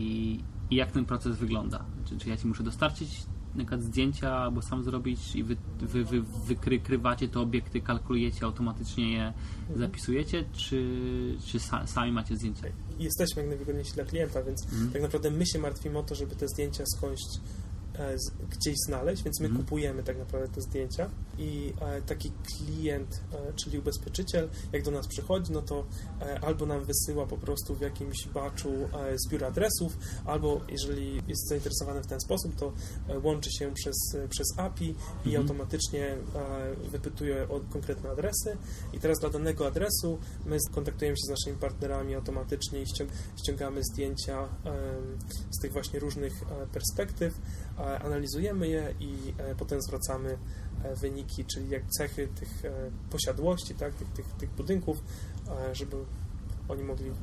[0.71, 1.85] i jak ten proces wygląda.
[2.05, 3.09] Czy, czy ja Ci muszę dostarczyć
[3.55, 9.13] na przykład zdjęcia albo sam zrobić i wy, wy, wy wykrywacie te obiekty, kalkulujecie, automatycznie
[9.13, 9.33] je
[9.77, 10.79] zapisujecie, czy,
[11.47, 12.63] czy sa, sami macie zdjęcia?
[12.99, 14.91] Jesteśmy jak najwygodniejsi dla klienta, więc Mhm.
[14.93, 17.23] tak naprawdę my się martwimy o to, żeby te zdjęcia skądś
[18.51, 19.65] gdzieś znaleźć, więc my Mhm.
[19.65, 25.07] kupujemy tak naprawdę te zdjęcia i e, taki klient, e, czyli ubezpieczyciel, jak do nas
[25.07, 25.85] przychodzi, no to
[26.21, 28.89] e, albo nam wysyła po prostu w jakimś baczu e,
[29.27, 32.73] zbiór adresów, albo jeżeli jest zainteresowany w ten sposób, to
[33.09, 34.89] e, łączy się przez, e, przez API
[35.25, 35.43] i Mhm.
[35.43, 36.19] automatycznie e,
[36.91, 38.57] wypytuje o konkretne adresy
[38.93, 43.07] i teraz dla danego adresu my kontaktujemy się z naszymi partnerami automatycznie i ścią-
[43.43, 44.49] ściągamy zdjęcia
[45.51, 47.41] z tych właśnie różnych e, perspektyw, e,
[47.79, 50.39] analizujemy je i e, potem zwracamy
[50.83, 52.71] e, wyniki, czyli jak cechy tych e,
[53.11, 55.03] posiadłości, tak, tych, tych, tych budynków,
[55.49, 55.97] e, żeby
[56.69, 57.15] oni mogli e,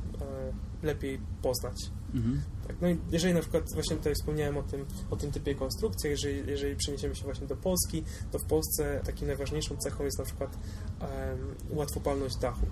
[0.82, 1.90] lepiej poznać.
[2.14, 2.42] Mhm.
[2.66, 6.10] Tak, no i jeżeli na przykład właśnie tutaj wspomniałem o tym, o tym typie konstrukcji,
[6.10, 10.24] jeżeli, jeżeli przeniesiemy się właśnie do Polski, to w Polsce takim najważniejszą cechą jest na
[10.24, 10.58] przykład
[11.00, 12.66] em, łatwopalność dachu.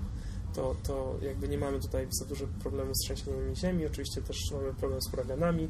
[0.54, 4.74] To, to jakby nie mamy tutaj za dużo problemu z trzęsieniami ziemi, oczywiście też mamy
[4.74, 5.68] problem z huraganami, e,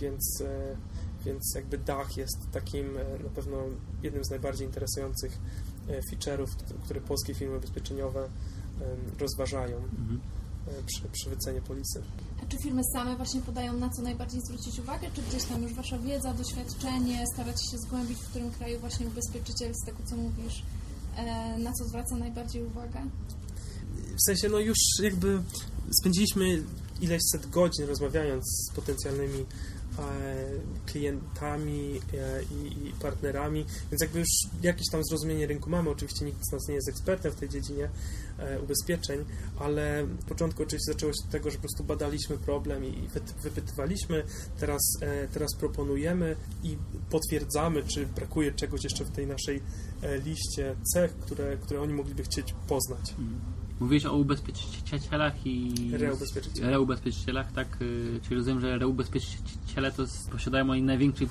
[0.00, 0.76] więc, e,
[1.24, 3.56] więc jakby dach jest takim e, na pewno
[4.02, 5.38] jednym z najbardziej interesujących
[5.88, 6.46] e, feature'ów,
[6.84, 8.28] które polskie firmy ubezpieczeniowe
[9.18, 10.20] rozważają Mhm.
[10.68, 12.02] e, przy, przy wycenie polisy.
[12.42, 15.74] A czy firmy same właśnie podają na co najbardziej zwrócić uwagę, czy gdzieś tam już
[15.74, 20.62] Wasza wiedza, doświadczenie, staracie się zgłębić, w którym kraju właśnie ubezpieczyciel, z tego co mówisz,
[21.16, 23.00] e, na co zwraca najbardziej uwagę?
[24.16, 25.42] w sensie, no już jakby
[26.00, 26.62] spędziliśmy
[27.00, 29.46] ileś set godzin rozmawiając z potencjalnymi
[29.98, 30.04] e,
[30.86, 34.28] klientami e, i, partnerami, więc jakby już
[34.62, 35.90] jakieś tam zrozumienie rynku mamy.
[35.90, 37.90] Oczywiście nikt z nas nie jest ekspertem w tej dziedzinie
[38.38, 39.24] e, ubezpieczeń,
[39.60, 43.08] ale w początku oczywiście zaczęło się od tego, że po prostu badaliśmy problem i i
[43.08, 44.22] wy- wypytywaliśmy.
[44.60, 44.82] Teraz,
[45.32, 46.76] teraz proponujemy i
[47.10, 49.62] potwierdzamy, czy brakuje czegoś jeszcze w tej naszej
[50.24, 53.14] liście cech, które, które oni mogliby chcieć poznać.
[53.80, 56.70] Mówiłeś o ubezpieczycielach i Reubezpieczycielach.
[56.70, 57.82] reubezpieczycielach, tak?
[57.82, 61.26] Y, Czyli rozumiem, że reubezpieczyciele to jest, posiadają oni największy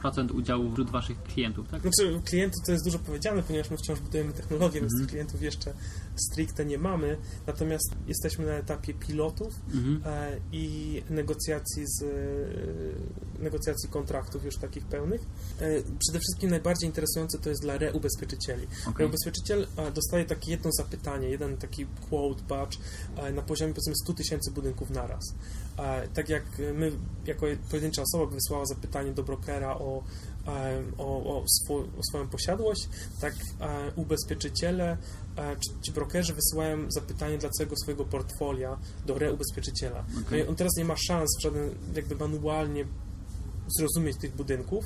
[0.00, 1.82] procent udziału wśród waszych klientów, tak?
[1.82, 5.00] Znaczy, klientów to jest dużo powiedziane, ponieważ my wciąż budujemy technologię, więc Mhm.
[5.06, 5.72] tych klientów jeszcze
[6.16, 7.16] stricte nie mamy.
[7.46, 10.00] Natomiast jesteśmy na etapie pilotów Mhm.
[10.04, 15.20] e, i negocjacji z e, negocjacji kontraktów już takich pełnych.
[15.60, 18.66] E, przede wszystkim najbardziej interesujące to jest dla reubezpieczycieli.
[18.82, 18.94] Okej.
[18.98, 22.78] Reubezpieczyciel dostaje takie jedno zapytanie, jeden taki quote badge
[23.16, 25.24] e, na poziomie powiedzmy 100 tysięcy budynków naraz.
[25.78, 26.42] E, Tak jak
[26.74, 26.92] my,
[27.26, 30.02] jako pojedyncza osoba wysłała zapytanie do brokera o,
[30.46, 31.44] e, o, o,
[31.98, 32.88] o swoją posiadłość,
[33.20, 33.34] tak
[33.96, 34.96] ubezpieczyciele
[35.82, 40.04] czy brokerzy wysyłają zapytanie dla całego swojego portfolia do reubezpieczyciela.
[40.26, 40.42] Okej.
[40.44, 42.84] No on teraz nie ma szans w żaden jakby manualnie
[43.68, 44.84] zrozumieć tych budynków,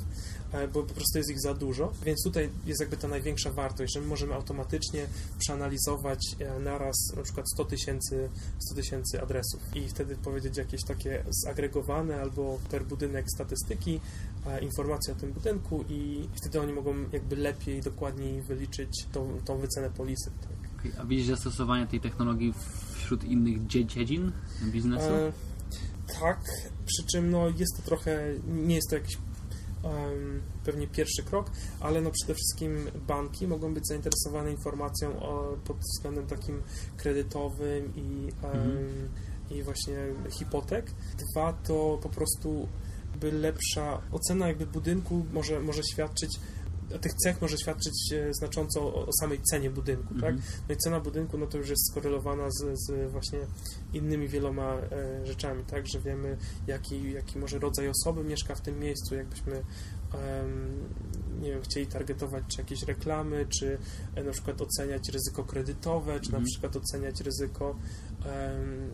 [0.51, 3.93] e, bo po prostu jest ich za dużo, więc tutaj jest jakby ta największa wartość,
[3.93, 5.05] że my możemy automatycznie
[5.39, 8.29] przeanalizować e, naraz na przykład 100 tysięcy
[8.59, 13.99] 100 tysięcy adresów i wtedy powiedzieć jakieś takie zagregowane albo per budynek statystyki,
[14.47, 19.57] e, informacje o tym budynku i wtedy oni mogą jakby lepiej, dokładniej wyliczyć tą, tą
[19.57, 20.31] wycenę polisy.
[20.41, 20.91] Tak.
[20.99, 22.53] A widzisz zastosowanie tej technologii
[22.95, 24.31] wśród innych dzie- dziedzin
[24.63, 25.13] biznesu?
[25.13, 25.31] E,
[26.19, 26.39] tak,
[26.85, 29.17] przy czym no, jest to trochę, nie jest to jakiś
[29.83, 35.77] em, pewnie pierwszy krok, ale no przede wszystkim banki mogą być zainteresowane informacją o, pod
[35.77, 36.61] względem takim
[36.97, 39.09] kredytowym i, Mhm.
[39.51, 39.95] i właśnie
[40.29, 40.91] hipotek.
[41.31, 42.67] Dwa to po prostu
[43.19, 46.39] by lepsza ocena jakby budynku może, może świadczyć
[46.99, 50.33] tych cech może świadczyć e, znacząco o, o samej cenie budynku, tak?
[50.33, 50.41] Mhm.
[50.69, 53.39] No i cena budynku, no to już jest skorelowana z, z właśnie
[53.93, 55.87] innymi wieloma e, rzeczami, tak?
[55.87, 56.37] Że wiemy,
[56.67, 59.63] jaki, jaki może rodzaj osoby mieszka w tym miejscu, jakbyśmy
[61.41, 63.77] nie wiem, chcieli targetować czy jakieś reklamy, czy
[64.15, 66.43] e, na przykład oceniać ryzyko kredytowe, czy Mhm.
[66.43, 67.75] na przykład oceniać ryzyko
[68.25, 68.89] em,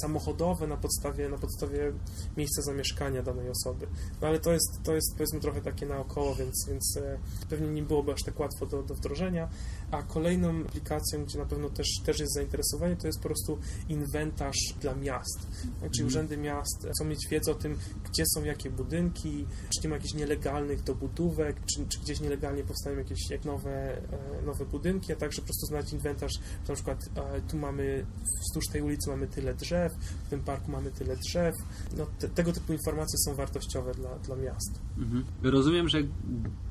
[0.00, 1.92] samochodowe na podstawie, na podstawie
[2.36, 3.86] miejsca zamieszkania danej osoby.
[4.20, 7.18] No ale to jest, to jest powiedzmy trochę takie naokoło, więc, więc e,
[7.50, 9.48] pewnie nie byłoby aż tak łatwo do, do wdrożenia.
[9.90, 13.58] A kolejną aplikacją, gdzie na pewno też, też jest zainteresowanie, to jest po prostu
[13.88, 15.38] inwentarz dla miast.
[15.62, 16.06] Czyli Mhm.
[16.06, 17.78] urzędy miast chcą mieć wiedzę o tym,
[18.10, 22.98] gdzie są jakie budynki, czy nie ma jakichś nielegalnych dobudówek, czy, czy gdzieś nielegalnie powstają
[22.98, 26.98] jakieś jak nowe, e, nowe budynki, a także po prostu znać inwentarz, że na przykład
[27.16, 28.06] e, tu mamy,
[28.48, 29.71] wzdłuż tej ulicy mamy tyle drzew,
[30.26, 31.54] w tym parku mamy tyle drzew.
[31.96, 34.80] No, te, tego typu informacje są wartościowe dla, dla miast.
[34.98, 35.24] Mhm.
[35.42, 35.98] Rozumiem, że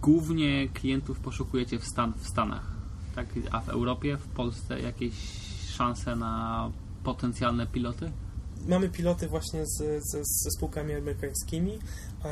[0.01, 2.71] głównie klientów poszukujecie w, Stan, w Stanach,
[3.15, 3.27] tak?
[3.51, 5.13] A w Europie, w Polsce jakieś
[5.69, 6.71] szanse na
[7.03, 8.11] potencjalne piloty?
[8.67, 10.11] Mamy piloty właśnie z, z,
[10.43, 11.79] ze spółkami amerykańskimi.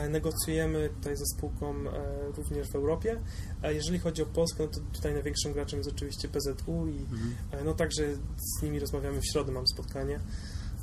[0.10, 3.20] Negocjujemy tutaj ze spółką e, również w Europie.
[3.64, 7.36] Jeżeli chodzi o Polskę, no to tutaj największym graczem jest oczywiście PZU i Mhm.
[7.52, 8.04] e, no także
[8.38, 10.20] z nimi rozmawiamy w środę, mam spotkanie.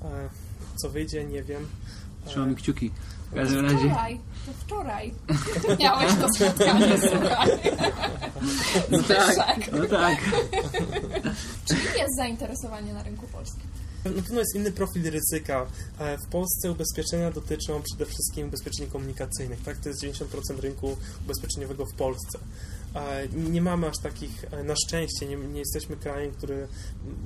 [0.03, 0.29] E,
[0.77, 1.67] Co wyjdzie, nie wiem.
[2.27, 2.91] E, Trzymamy kciuki.
[3.31, 3.77] W każdym razie.
[3.79, 5.15] Wczoraj, to wczoraj
[5.81, 7.51] miałeś to spotkanie, słuchaj.
[8.91, 10.19] No tak, no tak.
[11.69, 13.63] Czyli jest zainteresowanie na rynku polskim.
[14.05, 15.67] Na pewno jest inny profil ryzyka.
[15.99, 19.63] E, W Polsce ubezpieczenia dotyczą przede wszystkim ubezpieczeń komunikacyjnych.
[19.63, 19.77] Tak?
[19.77, 22.39] To jest 90% rynku ubezpieczeniowego w Polsce.
[23.51, 26.69] Nie mamy aż takich, e, na szczęście, nie, nie jesteśmy krajem, który,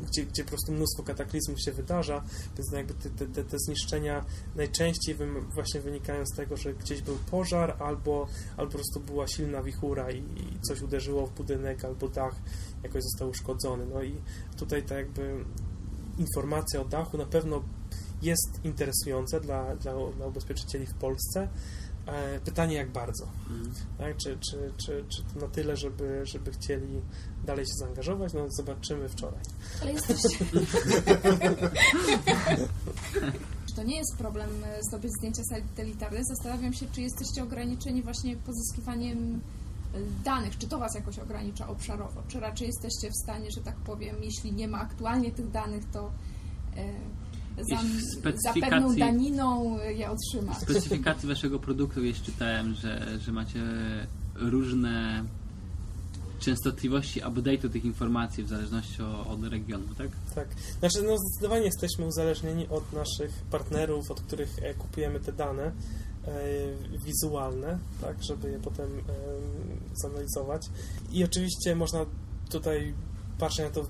[0.07, 2.25] gdzie, gdzie po prostu mnóstwo kataklizmów się wydarza,
[2.59, 4.25] więc no jakby te, te, te, zniszczenia
[4.57, 5.17] najczęściej
[5.55, 10.11] właśnie wynikają z tego, że gdzieś był pożar albo, albo po prostu była silna wichura
[10.11, 12.35] i, i coś uderzyło w budynek albo dach
[12.83, 13.87] jakoś został uszkodzony.
[13.87, 14.15] No i
[14.57, 15.45] tutaj tak jakby
[16.19, 17.63] informacja o dachu na pewno
[18.23, 21.49] jest interesująca dla, dla, dla ubezpieczycieli w Polsce.
[22.11, 23.25] E, Pytanie jak bardzo.
[23.51, 23.75] Mhm.
[23.99, 24.17] Tak?
[24.17, 27.01] Czy, czy, czy, czy to na tyle, żeby, żeby chcieli
[27.45, 28.33] dalej się zaangażować?
[28.33, 29.41] No zobaczymy wczoraj.
[29.83, 30.45] Ale jesteście...
[33.67, 36.25] Czy to nie jest problem e, zdobyć zdjęcia satelitarne?
[36.25, 39.41] Zastanawiam się, czy jesteście ograniczeni właśnie pozyskiwaniem
[39.95, 43.77] e, danych, czy to Was jakoś ogranicza obszarowo, czy raczej jesteście w stanie, że tak
[43.77, 46.11] powiem, jeśli nie ma aktualnie tych danych, to
[47.61, 47.77] e, za,
[48.21, 50.55] specyfikacji- pewną daniną e, je otrzyma.
[50.55, 53.61] W specyfikacji waszego produktu gdzieś czytałem, że, że macie
[54.35, 55.25] różne
[56.39, 60.09] częstotliwości update'u tych informacji w zależności od regionu, tak?
[60.35, 60.49] Tak.
[60.79, 65.73] Znaczy, no zdecydowanie jesteśmy uzależnieni od naszych partnerów, od których e, kupujemy te dane e,
[67.07, 68.89] wizualne, tak, żeby je potem
[69.95, 70.63] zanalizować.
[71.13, 72.07] I oczywiście można
[72.51, 72.95] tutaj
[73.39, 73.87] patrzeć na to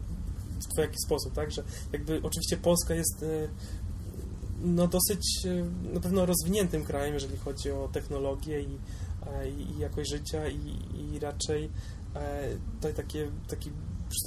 [0.74, 3.48] w jaki sposób, tak, że jakby oczywiście Polska jest e,
[4.62, 8.78] no dosyć e, na pewno rozwiniętym krajem, jeżeli chodzi o technologię i,
[9.26, 11.70] e, i jakość życia i, i raczej
[12.74, 13.70] tutaj takie, taki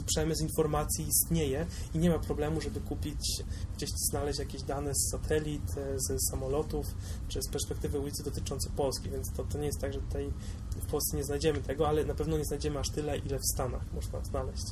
[0.05, 3.43] przemysł informacji istnieje i nie ma problemu, żeby kupić,
[3.75, 6.85] gdzieś znaleźć jakieś dane z satelit, e, z samolotów,
[7.27, 10.31] czy z perspektywy ulicy dotyczące Polski, więc to, to nie jest tak, że tutaj
[10.75, 13.93] w Polsce nie znajdziemy tego, ale na pewno nie znajdziemy aż tyle, ile w Stanach
[13.93, 14.65] można znaleźć,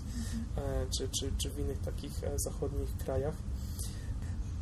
[0.58, 3.36] e, czy, czy, czy w innych takich e, zachodnich krajach.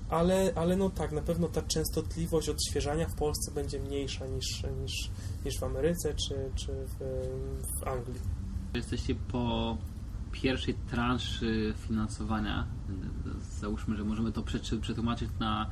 [0.09, 5.09] Ale, ale no tak, na pewno ta częstotliwość odświeżania w Polsce będzie mniejsza niż, niż,
[5.45, 6.95] niż w Ameryce czy, czy w,
[7.79, 8.19] w Anglii.
[8.73, 9.77] Jesteście po
[10.31, 12.67] pierwszej transzy finansowania.
[13.59, 14.43] Załóżmy, że możemy to
[14.81, 15.69] przetłumaczyć na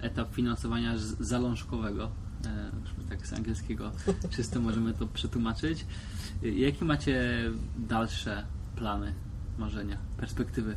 [0.00, 2.10] etap finansowania zalążkowego.
[2.46, 2.70] E,
[3.08, 3.92] Tak z angielskiego
[4.36, 5.86] czysto możemy to przetłumaczyć.
[6.42, 7.42] Jakie macie
[7.78, 8.46] dalsze
[8.76, 9.14] plany,
[9.58, 10.76] marzenia, perspektywy?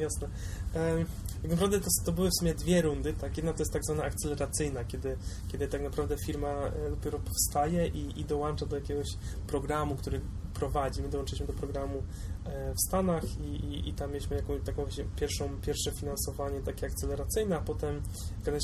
[0.00, 0.28] Jasne.
[0.74, 1.06] Em,
[1.42, 3.12] Tak naprawdę to, to były w sumie dwie rundy.
[3.12, 3.36] Tak?
[3.36, 5.16] Jedna to jest tak zwana akceleracyjna, kiedy,
[5.48, 9.08] kiedy tak naprawdę firma e, dopiero powstaje i, i dołącza do jakiegoś
[9.46, 10.20] programu, który
[10.54, 11.02] prowadzi.
[11.02, 12.02] My dołączyliśmy do programu e,
[12.74, 17.56] w Stanach i, i, i tam mieliśmy jakąś, taką właśnie pierwszą, pierwsze finansowanie takie akceleracyjne,
[17.56, 18.02] a potem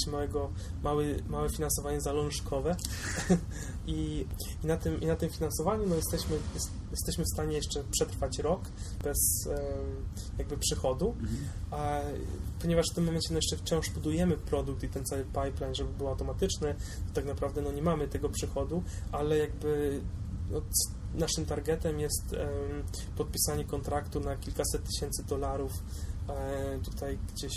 [0.04, 0.50] się małego,
[0.82, 2.76] mały, małe finansowanie zalążkowe.
[3.86, 4.26] I,
[4.64, 8.38] i, na tym, i na tym finansowaniu no, jesteśmy, jest, jesteśmy w stanie jeszcze przetrwać
[8.38, 8.60] rok
[9.04, 9.58] bez em,
[10.38, 11.14] jakby przychodu,
[11.70, 12.00] a,
[12.60, 16.08] ponieważ w tym momencie no, jeszcze wciąż budujemy produkt i ten cały pipeline, żeby był
[16.08, 16.74] automatyczny,
[17.08, 20.00] to tak naprawdę no, nie mamy tego przychodu, ale jakby
[20.50, 20.60] no,
[21.14, 22.36] naszym targetem jest
[23.16, 25.72] podpisanie kontraktu na kilkaset tysięcy dolarów
[26.28, 27.52] e, tutaj gdzieś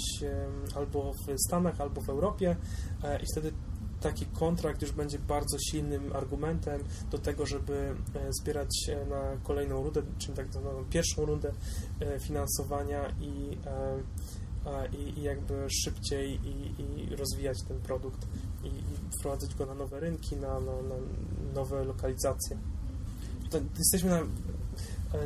[0.76, 2.56] albo w Stanach, albo w Europie
[3.04, 3.52] e, i wtedy
[4.02, 8.70] taki kontrakt już będzie bardzo silnym argumentem do tego, żeby e, zbierać
[9.10, 11.52] na kolejną rundę, czyli tak zwaną pierwszą rundę
[12.20, 13.58] finansowania i,
[14.98, 18.28] i, i jakby szybciej i, i rozwijać ten produkt
[18.64, 20.96] i, i wprowadzać go na nowe rynki, na, na, na
[21.54, 22.58] nowe lokalizacje.
[23.50, 24.22] To jesteśmy na,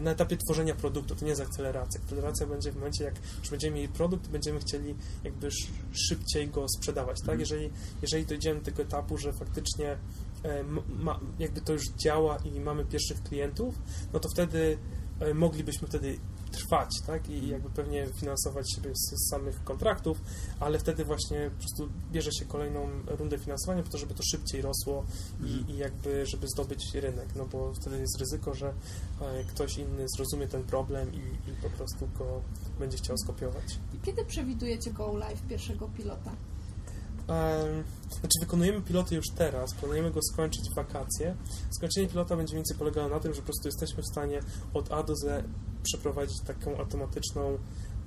[0.01, 2.01] na etapie tworzenia produktu, to nie jest akceleracja.
[2.01, 6.65] Akceleracja będzie w momencie, jak już będziemy mieli produkt, będziemy chcieli jakby sz- szybciej go
[6.77, 7.21] sprzedawać, tak?
[7.29, 7.39] Mhm.
[7.39, 7.69] Jeżeli,
[8.01, 9.97] jeżeli dojdziemy do tego etapu, że faktycznie
[10.43, 10.63] e,
[10.99, 13.75] ma, jakby to już działa i mamy pierwszych klientów,
[14.13, 14.77] no to wtedy
[15.19, 16.17] e, moglibyśmy wtedy
[16.51, 17.29] trwać, tak?
[17.29, 20.21] I jakby pewnie finansować siebie z, z samych kontraktów,
[20.59, 24.61] ale wtedy właśnie po prostu bierze się kolejną rundę finansowania po to, żeby to szybciej
[24.61, 25.05] rosło
[25.43, 28.73] i, i jakby, żeby zdobyć rynek, no bo wtedy jest ryzyko, że
[29.21, 32.41] e, ktoś inny zrozumie ten problem i, i po prostu go
[32.79, 33.79] będzie chciał skopiować.
[34.03, 36.31] Kiedy przewidujecie go live pierwszego pilota?
[38.09, 41.35] Znaczy wykonujemy piloty już teraz, planujemy go skończyć w wakacje.
[41.69, 44.41] Skończenie pilota będzie mniej więcej polegało na tym, że po prostu jesteśmy w stanie
[44.73, 45.45] od A do Z
[45.83, 47.57] przeprowadzić taką automatyczną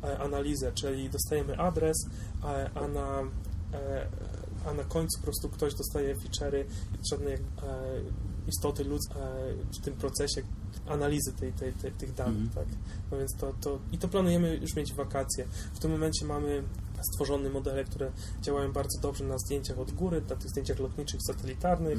[0.04, 1.96] e, analizę, czyli dostajemy adres,
[2.44, 3.20] e, a na,
[3.72, 4.06] e,
[4.66, 6.64] a na końcu po prostu ktoś dostaje feature'y,
[7.10, 7.38] żadnej
[8.48, 9.22] istoty ludzkiej
[9.80, 10.42] w tym procesie
[10.86, 12.50] analizy tej, tej, tej, tych danych, Mhm.
[12.66, 12.76] tak.
[13.10, 15.46] No więc to, to, i to planujemy już mieć wakacje.
[15.74, 16.62] W tym momencie mamy
[17.02, 21.98] stworzone modele, które działają bardzo dobrze na zdjęciach od góry, na tych zdjęciach lotniczych, satelitarnych.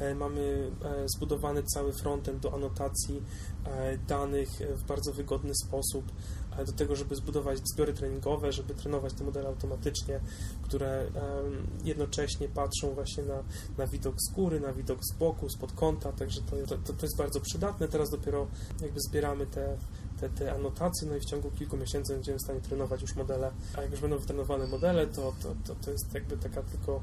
[0.00, 3.22] E, Mamy e, zbudowany cały frontend do anotacji
[3.64, 6.04] e, danych w bardzo wygodny sposób,
[6.66, 10.20] do tego, żeby zbudować zbiory treningowe, żeby trenować te modele automatycznie,
[10.62, 11.06] które
[11.84, 13.42] jednocześnie patrzą właśnie na,
[13.78, 17.16] na widok z góry, na widok z boku, spod kąta, także to, to, to jest
[17.16, 17.88] bardzo przydatne.
[17.88, 18.46] Teraz dopiero
[18.82, 19.76] jakby zbieramy te,
[20.28, 23.50] te, te anotacje, no i w ciągu kilku miesięcy będziemy w stanie trenować już modele,
[23.76, 27.02] a jak już będą wytrenowane modele, to, to, to, to jest jakby taka tylko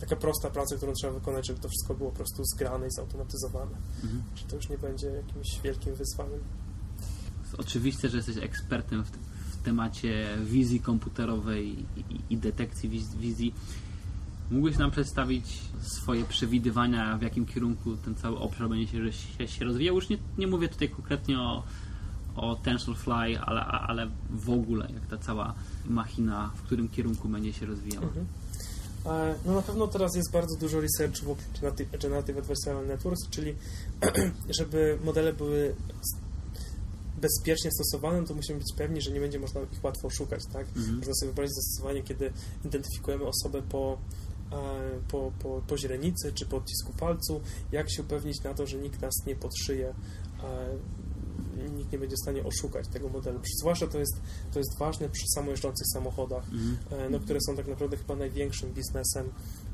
[0.00, 3.76] taka prosta praca, którą trzeba wykonać, żeby to wszystko było po prostu zgrane i zautomatyzowane.
[4.04, 4.22] Mhm.
[4.36, 6.40] Że to już nie będzie jakimś wielkim wyzwaniem.
[7.58, 9.10] Oczywiste, że jesteś ekspertem w,
[9.52, 13.54] w temacie wizji komputerowej i, i, i detekcji wiz, wizji.
[14.50, 19.64] Mógłbyś nam przedstawić swoje przewidywania, w jakim kierunku ten cały obszar będzie się, się, się
[19.64, 19.94] rozwijał?
[19.94, 21.62] Już nie, nie mówię tutaj konkretnie o,
[22.36, 25.54] o TensorFly, ale, ale w ogóle, jak ta cała
[25.84, 28.06] machina, w którym kierunku będzie się rozwijała.
[28.06, 28.26] Mhm.
[29.06, 31.60] E, No na pewno teraz jest bardzo dużo researchu w
[32.02, 33.54] Generative, Adversarial Networks, czyli
[34.58, 35.74] żeby modele były
[37.20, 40.66] bezpiecznie stosowane, to musimy być pewni, że nie będzie można ich łatwo oszukać, tak?
[40.76, 40.96] Mhm.
[40.96, 42.32] Można sobie wyobrazić zastosowanie, kiedy
[42.64, 43.98] identyfikujemy osobę po,
[44.52, 44.56] e,
[45.08, 47.40] po, po, po źrenicy czy po odcisku palcu,
[47.72, 49.94] jak się upewnić na to, że nikt nas nie podszyje, e,
[51.68, 53.40] nikt nie będzie w stanie oszukać tego modelu.
[53.60, 54.20] Zwłaszcza to jest,
[54.52, 56.44] to jest ważne przy samojeżdżących samochodach,
[56.90, 59.32] e, no, które są tak naprawdę chyba największym biznesem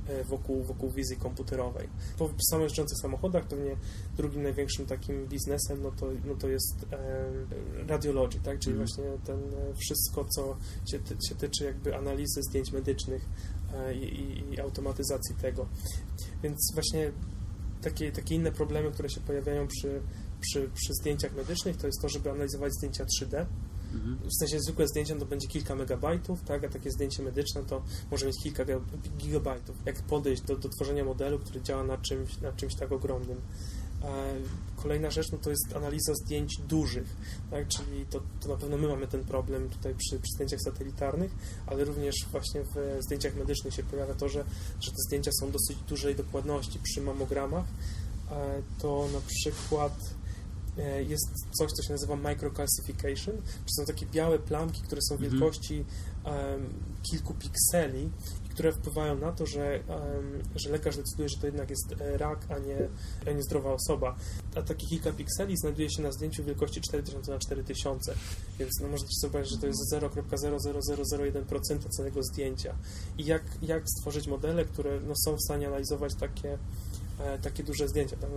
[0.08, 1.88] e, wokół, wokół wizji komputerowej.
[2.18, 3.76] Po samojeżdżących samochodach pewnie
[4.16, 8.58] drugim największym takim biznesem no to, no to jest e, radiologii, tak?
[8.58, 8.86] czyli Mhm.
[8.86, 10.56] właśnie ten e, wszystko, co
[10.90, 13.24] się, ty, się tyczy jakby analizy zdjęć medycznych
[13.74, 15.66] e, i, i, i automatyzacji tego.
[16.42, 17.12] Więc właśnie
[17.82, 20.00] takie, takie inne problemy, które się pojawiają przy,
[20.46, 23.46] przy, przy zdjęciach medycznych, to jest to, żeby analizować zdjęcia 3D,
[23.94, 24.18] Mhm.
[24.30, 27.82] w sensie zwykłe zdjęcie no to będzie kilka megabajtów, tak, a takie zdjęcie medyczne to
[28.10, 28.64] może mieć kilka
[29.18, 29.76] gigabajtów.
[29.86, 33.40] Jak podejść do, do tworzenia modelu, który działa na czymś, na czymś tak ogromnym.
[34.02, 34.34] E,
[34.76, 37.16] Kolejna rzecz no to jest analiza zdjęć dużych,
[37.50, 41.30] tak, czyli to, to na pewno my mamy ten problem tutaj przy, przy zdjęciach satelitarnych,
[41.66, 44.44] ale również właśnie w zdjęciach medycznych się pojawia to, że,
[44.80, 46.78] że te zdjęcia są dosyć dużej dokładności.
[46.82, 47.64] Przy mamogramach
[48.30, 49.92] e, to na przykład
[51.08, 55.32] jest coś, co się nazywa microcalcification, czyli są takie białe plamki, które są Mhm.
[55.32, 55.84] wielkości
[57.10, 58.10] kilku pikseli
[58.56, 59.80] które wpływają na to, że,
[60.54, 62.88] że lekarz decyduje, że to jednak jest e, rak, a nie,
[63.26, 64.16] a nie zdrowa osoba.
[64.54, 68.14] A takie kilka pikseli znajduje się na zdjęciu wielkości 4000 na 4000,
[68.58, 72.74] więc no, możecie sobie zobaczyć, że to jest 0,00001% całego zdjęcia.
[73.18, 76.58] I jak, jak stworzyć modele, które no, są w stanie analizować takie e,
[77.42, 78.16] takie duże zdjęcia.
[78.16, 78.30] Tak?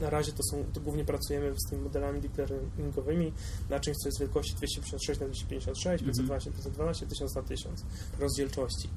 [0.00, 3.32] Na razie to są, to głównie pracujemy z tymi modelami deep learningowymi
[3.70, 7.84] na czymś, co jest wielkości 256 na 256, 512 na 512, 1000 na 1000
[8.18, 8.88] rozdzielczości.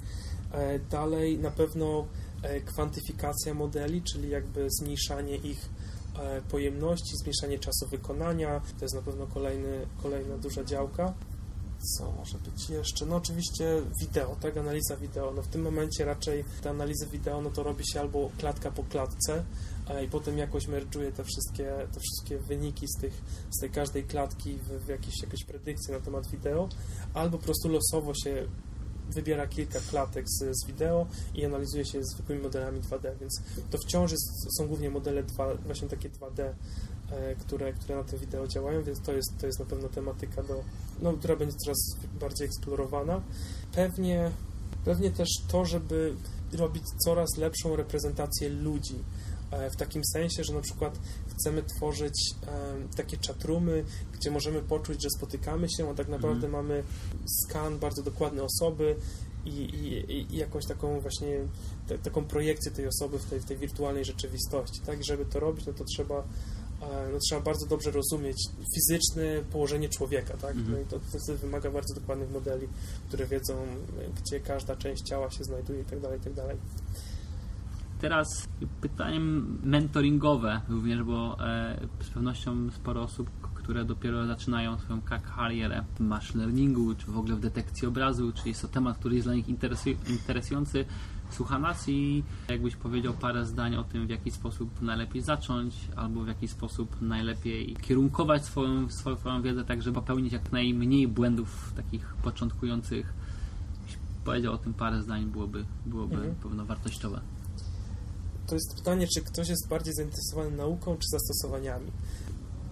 [0.51, 2.07] E, Dalej na pewno
[2.41, 5.69] e, kwantyfikacja modeli, czyli jakby zmniejszanie ich
[6.19, 8.61] e, pojemności, zmniejszanie czasu wykonania.
[8.79, 11.13] To jest na pewno kolejny, kolejna duża działka.
[11.85, 13.05] Co może być jeszcze?
[13.05, 15.33] No oczywiście wideo, tak, analiza wideo.
[15.35, 18.83] No w tym momencie raczej te analizy wideo, no to robi się albo klatka po
[18.83, 19.43] klatce,
[20.05, 23.21] i potem jakoś merge'uje te wszystkie, te wszystkie wyniki z, tych,
[23.57, 26.69] z tej każdej klatki w, w jakieś, jakieś predykcje na temat wideo,
[27.13, 28.47] albo po prostu losowo się
[29.09, 34.11] wybiera kilka klatek z, z wideo i analizuje się zwykłymi modelami 2D, więc to wciąż
[34.11, 36.55] jest, są głównie modele 2, właśnie takie 2D, e,
[37.39, 40.63] które, które na to wideo działają, więc to jest, to jest na pewno tematyka, do,
[41.01, 41.77] no, która będzie coraz
[42.19, 43.21] bardziej eksplorowana.
[43.71, 44.31] Pewnie,
[44.85, 46.15] pewnie też to, żeby
[46.53, 48.95] robić coraz lepszą reprezentację ludzi,
[49.51, 55.03] e, w takim sensie, że na przykład chcemy tworzyć e, takie czatroomy, gdzie możemy poczuć,
[55.03, 56.51] że spotykamy się, a tak naprawdę Mhm.
[56.53, 56.83] mamy
[57.25, 58.95] skan bardzo dokładny osoby
[59.45, 61.39] i, i, i jakąś taką właśnie
[61.87, 64.81] te, taką projekcję tej osoby w tej, w tej wirtualnej rzeczywistości.
[64.85, 66.23] Tak, żeby to robić, no to trzeba e,
[67.13, 68.37] no, trzeba bardzo dobrze rozumieć
[68.75, 70.55] fizyczne położenie człowieka, tak?
[70.55, 70.71] Mhm.
[70.71, 72.67] No i to, to wymaga bardzo dokładnych modeli,
[73.07, 73.53] które wiedzą,
[74.21, 76.57] gdzie każda część ciała się znajduje i tak dalej, i tak dalej.
[78.01, 78.27] Teraz
[78.81, 79.19] pytanie
[79.63, 85.99] mentoringowe również, bo e, z pewnością sporo osób, które dopiero zaczynają swoją ka- karierę w
[85.99, 89.35] machine learningu, czy w ogóle w detekcji obrazu, czy jest to temat, który jest dla
[89.35, 90.85] nich interesu- interesujący,
[91.35, 96.23] słucha nas i jakbyś powiedział parę zdań o tym, w jaki sposób najlepiej zacząć, albo
[96.23, 102.13] w jaki sposób najlepiej kierunkować swoją, swoją, wiedzę, tak żeby popełnić jak najmniej błędów takich
[102.23, 103.13] początkujących.
[104.25, 106.35] Powiedział o tym parę zdań, byłoby, byłoby Mhm.
[106.35, 107.21] pewno wartościowe.
[108.47, 111.91] To jest pytanie, czy ktoś jest bardziej zainteresowany nauką, czy zastosowaniami.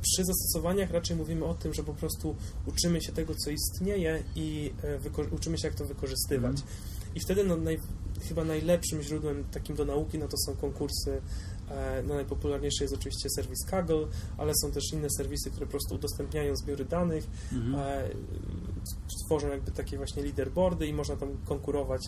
[0.01, 2.35] Przy zastosowaniach raczej mówimy o tym, że po prostu
[2.65, 6.57] uczymy się tego, co istnieje i e, uczymy się, jak to wykorzystywać.
[7.15, 7.79] I wtedy no, naj,
[8.21, 11.21] chyba najlepszym źródłem takim do nauki no, to są konkursy.
[11.69, 14.07] E, no, najpopularniejszy jest oczywiście serwis Kaggle,
[14.37, 17.75] ale są też inne serwisy, które po prostu udostępniają zbiory danych, Mhm.
[17.75, 18.09] e,
[19.25, 22.01] tworzą jakby takie właśnie leaderboardy i można tam konkurować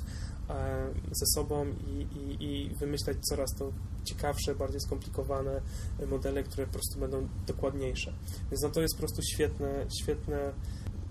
[0.49, 3.71] e, ze sobą i, i, i wymyślać coraz to
[4.03, 5.61] ciekawsze, bardziej skomplikowane
[6.07, 8.13] modele, które po prostu będą dokładniejsze.
[8.51, 10.53] Więc no to jest po prostu świetne, świetne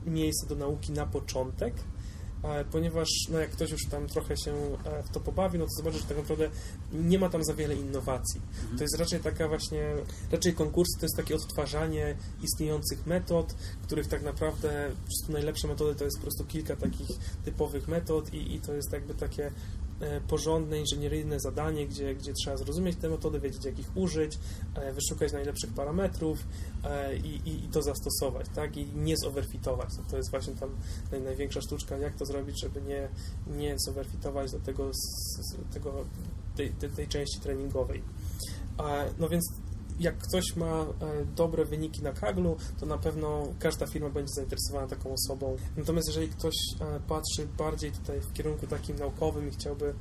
[0.07, 1.75] miejsce do nauki na początek,
[2.73, 4.53] ponieważ no jak ktoś już tam trochę się
[4.85, 6.51] e, w to pobawi, no to zobaczy, że tak naprawdę
[6.93, 8.41] nie ma tam za wiele innowacji.
[8.77, 9.95] To jest raczej taka właśnie,
[10.33, 16.05] raczej konkursy to jest takie odtwarzanie istniejących metod, których tak naprawdę prostu najlepsze metody to
[16.05, 17.09] jest po prostu kilka takich
[17.45, 19.51] typowych metod i, i to jest jakby takie e,
[20.29, 24.39] porządne, inżynieryjne zadanie, gdzie, gdzie trzeba zrozumieć te metody, wiedzieć jak ich użyć,
[24.75, 26.47] e, wyszukać najlepszych parametrów
[26.85, 28.77] e, i, i, i to zastosować, tak?
[28.77, 29.97] I nie zoverfitować.
[29.97, 30.71] To, to jest właśnie tam
[31.13, 33.09] naj, największa sztuczka, jak to zrobić, żeby nie,
[33.47, 36.05] nie zoverfitować do tego, z, tego
[36.57, 38.03] tej, tej, tej części treningowej.
[38.79, 39.53] E, No więc
[40.01, 40.87] jak ktoś ma e,
[41.37, 45.57] dobre wyniki na Kaglu, to na pewno każda firma będzie zainteresowana taką osobą.
[45.77, 49.95] Natomiast jeżeli ktoś e, patrzy bardziej tutaj w kierunku takim naukowym i chciałby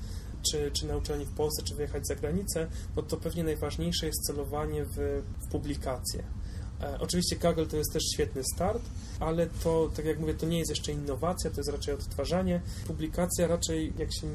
[0.51, 4.21] czy, czy na uczelni w Polsce, czy wyjechać za granicę, no to pewnie najważniejsze jest
[4.27, 6.23] celowanie w, w publikacje.
[6.81, 8.83] E, Oczywiście Kaggle to jest też świetny start,
[9.19, 12.61] ale to, tak jak mówię, to nie jest jeszcze innowacja, to jest raczej odtwarzanie.
[12.87, 14.27] Publikacja raczej, jak się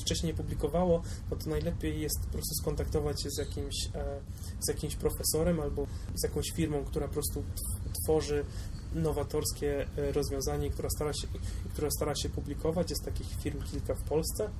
[0.00, 4.20] wcześniej nie publikowało, no to najlepiej jest po prostu skontaktować się z jakimś, e,
[4.60, 7.42] z jakimś profesorem albo z jakąś firmą, która po prostu
[8.02, 8.44] tworzy
[8.94, 11.28] nowatorskie e, rozwiązanie, która stara się,
[11.72, 12.90] która stara się publikować.
[12.90, 14.50] Jest takich firm kilka w Polsce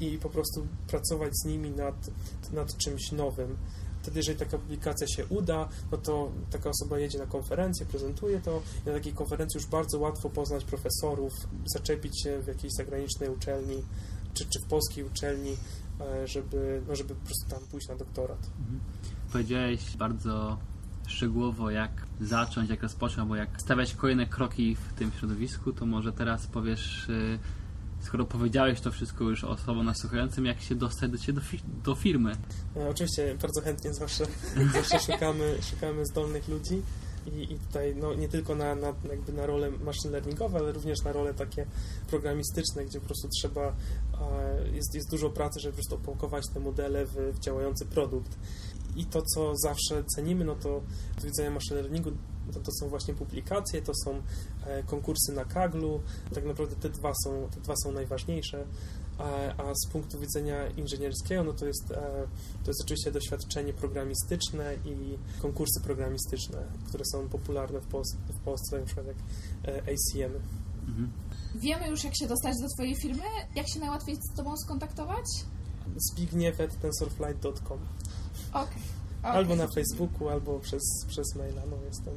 [0.00, 2.10] i po prostu pracować z nimi nad,
[2.52, 3.56] nad czymś nowym.
[4.02, 8.62] Wtedy, jeżeli taka publikacja się uda, no to taka osoba jedzie na konferencję, prezentuje to
[8.84, 11.32] i na takiej konferencji już bardzo łatwo poznać profesorów,
[11.74, 13.82] zaczepić się w jakiejś zagranicznej uczelni
[14.34, 15.56] czy, czy w polskiej uczelni,
[16.00, 18.50] e, żeby, no żeby po prostu tam pójść na doktorat.
[19.32, 20.58] Powiedziałeś bardzo
[21.06, 26.12] szczegółowo, jak zacząć, jak rozpocząć, albo jak stawiać kolejne kroki w tym środowisku, to może
[26.12, 27.38] teraz powiesz, y,
[28.00, 31.94] skoro powiedziałeś to wszystko już osobom nasłuchającym, jak się dostać do, ciebie do, fi- do
[31.94, 32.32] firmy.
[32.76, 34.24] E, Oczywiście bardzo chętnie zawsze,
[34.72, 36.82] zawsze szukamy, szukamy zdolnych ludzi
[37.34, 41.02] i, i tutaj no, nie tylko na, na, jakby na role machine learningowe, ale również
[41.02, 41.66] na role takie
[42.08, 43.76] programistyczne, gdzie po prostu trzeba,
[44.72, 48.38] jest, jest dużo pracy, żeby po prostu opakować te modele w, w działający produkt.
[48.96, 50.82] I to, co zawsze cenimy, no to
[51.18, 52.10] z widzenia machine learningu,
[52.52, 54.22] to, to są właśnie publikacje, to są
[54.66, 56.00] e, konkursy na Kaglu.
[56.34, 58.66] Tak naprawdę te dwa są, te dwa są najważniejsze.
[59.58, 62.26] A, z punktu widzenia inżynierskiego, no to jest, e,
[62.64, 66.58] to jest oczywiście doświadczenie programistyczne i konkursy programistyczne,
[66.88, 69.16] które są popularne w, Pols- w Polsce, na przykład jak
[69.64, 70.34] e, ACM.
[70.88, 71.12] Mhm.
[71.54, 73.22] Wiemy już, jak się dostać do Twojej firmy?
[73.54, 75.24] Jak się najłatwiej z Tobą skontaktować?
[75.96, 77.78] Zbigniew.tensorflight.com
[78.52, 78.62] Okej.
[78.62, 78.82] okej.
[79.22, 82.14] Albo na Facebooku, albo przez, przez maila, no jestem,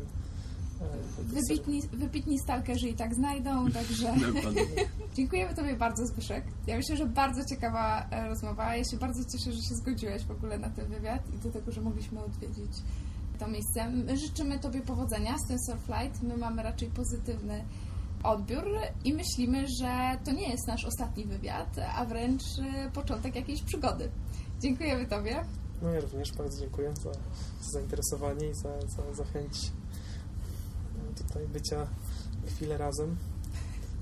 [1.18, 4.14] Wybitni, wybitni stalkerzy i tak znajdą, także
[5.16, 6.44] dziękujemy Tobie bardzo Zbyszek.
[6.68, 8.76] Ja myślę, że bardzo ciekawa e, rozmowa.
[8.76, 11.72] Ja się bardzo cieszę, że się zgodziłeś w ogóle na ten wywiad i do tego,
[11.72, 12.72] że mogliśmy odwiedzić
[13.40, 13.90] to miejsce.
[13.90, 16.24] My życzymy Tobie powodzenia z tym Surflight.
[16.24, 17.66] My mamy raczej pozytywny
[18.24, 18.64] odbiór
[19.06, 24.10] i myślimy, że to nie jest nasz ostatni wywiad, a wręcz e, początek jakiejś przygody.
[24.62, 25.46] Dziękujemy Tobie.
[25.82, 27.12] No ja również bardzo dziękuję za,
[27.62, 29.72] za zainteresowanie i za, za, za chęć
[31.34, 31.88] tutaj bycia
[32.48, 33.16] chwilę razem.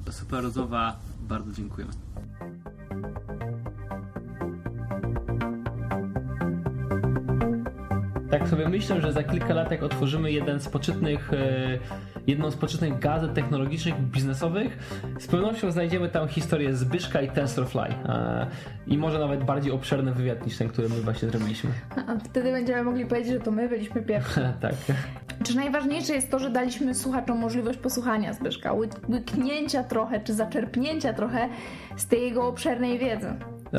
[0.09, 1.93] Super rozmowa, bardzo dziękujemy.
[8.31, 11.79] Tak sobie myślę, że za kilka lat jak otworzymy jeden z poczytnych, e,
[12.27, 14.77] jedną z poczytnych gazet technologicznych, biznesowych,
[15.19, 17.81] z pewnością znajdziemy tam historię Zbyszka i TensorFly.
[17.81, 18.47] E,
[18.87, 21.71] I może nawet bardziej obszerny wywiad niż ten, który my właśnie zrobiliśmy.
[22.07, 24.39] A wtedy będziemy mogli powiedzieć, że to my byliśmy pierwsi.
[24.61, 24.75] tak.
[25.51, 31.13] Czy najważniejsze jest to, że daliśmy słuchaczom możliwość posłuchania Zbyszka, łyk- łyknięcia trochę, czy zaczerpnięcia
[31.13, 31.49] trochę
[31.97, 33.33] z tej jego obszernej wiedzy.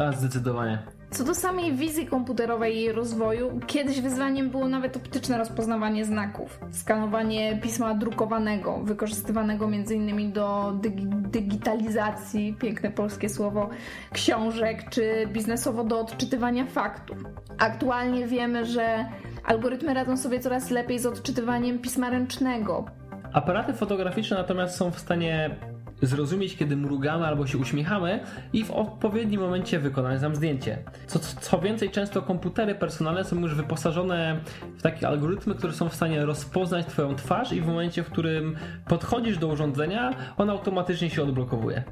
[0.09, 0.79] A, zdecydowanie.
[1.13, 6.61] Co do samej wizji komputerowej i jej rozwoju, kiedyś wyzwaniem było nawet optyczne rozpoznawanie znaków,
[6.71, 10.33] skanowanie pisma drukowanego, wykorzystywanego m.in.
[10.33, 13.71] do dygi- digitalizacji, piękne polskie słowo,
[14.13, 17.19] książek, czy biznesowo do odczytywania faktów.
[17.59, 19.07] Aktualnie wiemy, że
[19.45, 22.85] algorytmy radzą sobie coraz lepiej z odczytywaniem pisma ręcznego,
[23.33, 25.57] Aparaty fotograficzne natomiast są w stanie
[26.03, 28.21] zrozumieć, kiedy mrugamy albo się uśmiechamy
[28.53, 30.79] i w odpowiednim momencie wykonać nam zdjęcie.
[31.07, 34.41] Co, co więcej, często komputery personalne są już wyposażone
[34.79, 38.57] w takie algorytmy, które są w stanie rozpoznać Twoją twarz i w momencie, w którym
[38.89, 41.85] podchodzisz do urządzenia, on automatycznie się odblokowuje.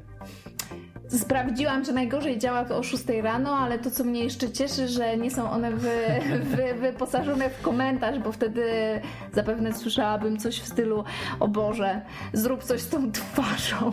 [1.17, 5.17] Sprawdziłam, że najgorzej działa to o 6 rano, ale to, co mnie jeszcze cieszy, że
[5.17, 5.97] nie są one wy,
[6.43, 8.63] wy, wyposażone w komentarz, bo wtedy
[9.33, 11.03] zapewne słyszałabym coś w stylu
[11.39, 12.01] o Boże,
[12.33, 13.91] zrób coś z tą twarzą.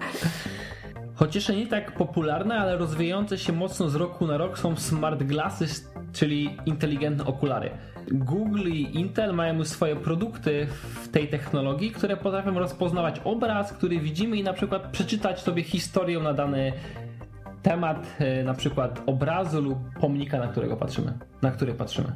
[1.14, 5.22] Choć jeszcze nie tak popularne, ale rozwijające się mocno z roku na rok są smart
[5.22, 7.70] glasses, czyli inteligentne okulary.
[8.12, 10.66] Google i Intel mają już swoje produkty
[11.02, 16.18] w tej technologii, które potrafią rozpoznawać obraz, który widzimy i na przykład przeczytać sobie historię
[16.18, 16.72] na dany
[17.62, 22.12] temat, e, na przykład obrazu lub pomnika, na którego patrzymy, na który patrzymy.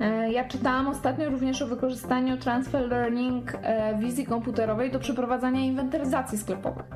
[0.00, 6.38] E, Ja czytałam ostatnio również o wykorzystaniu transfer learning e, wizji komputerowej do przeprowadzania inwentaryzacji
[6.38, 6.86] sklepowych,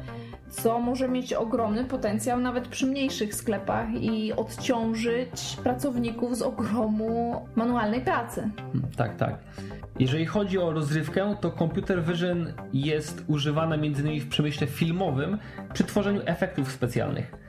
[0.50, 8.00] co może mieć ogromny potencjał nawet przy mniejszych sklepach i odciążyć pracowników z ogromu manualnej
[8.00, 8.50] pracy.
[8.56, 9.38] Hmm, Tak, tak.
[9.98, 14.20] Jeżeli chodzi o rozrywkę, to computer vision jest używane m.in.
[14.20, 15.38] w przemyśle filmowym
[15.72, 17.47] przy tworzeniu efektów specjalnych.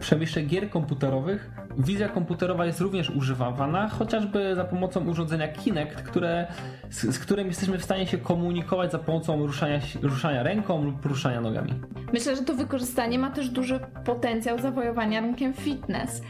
[0.00, 6.46] Przemyśle gier komputerowych wizja komputerowa jest również używana, chociażby za pomocą urządzenia Kinect, które,
[6.90, 11.40] z, z którym jesteśmy w stanie się komunikować za pomocą ruszania, ruszania ręką lub ruszania
[11.40, 11.74] nogami.
[12.12, 16.22] Myślę, że to wykorzystanie ma też duży potencjał zawojowania rynkiem fitness.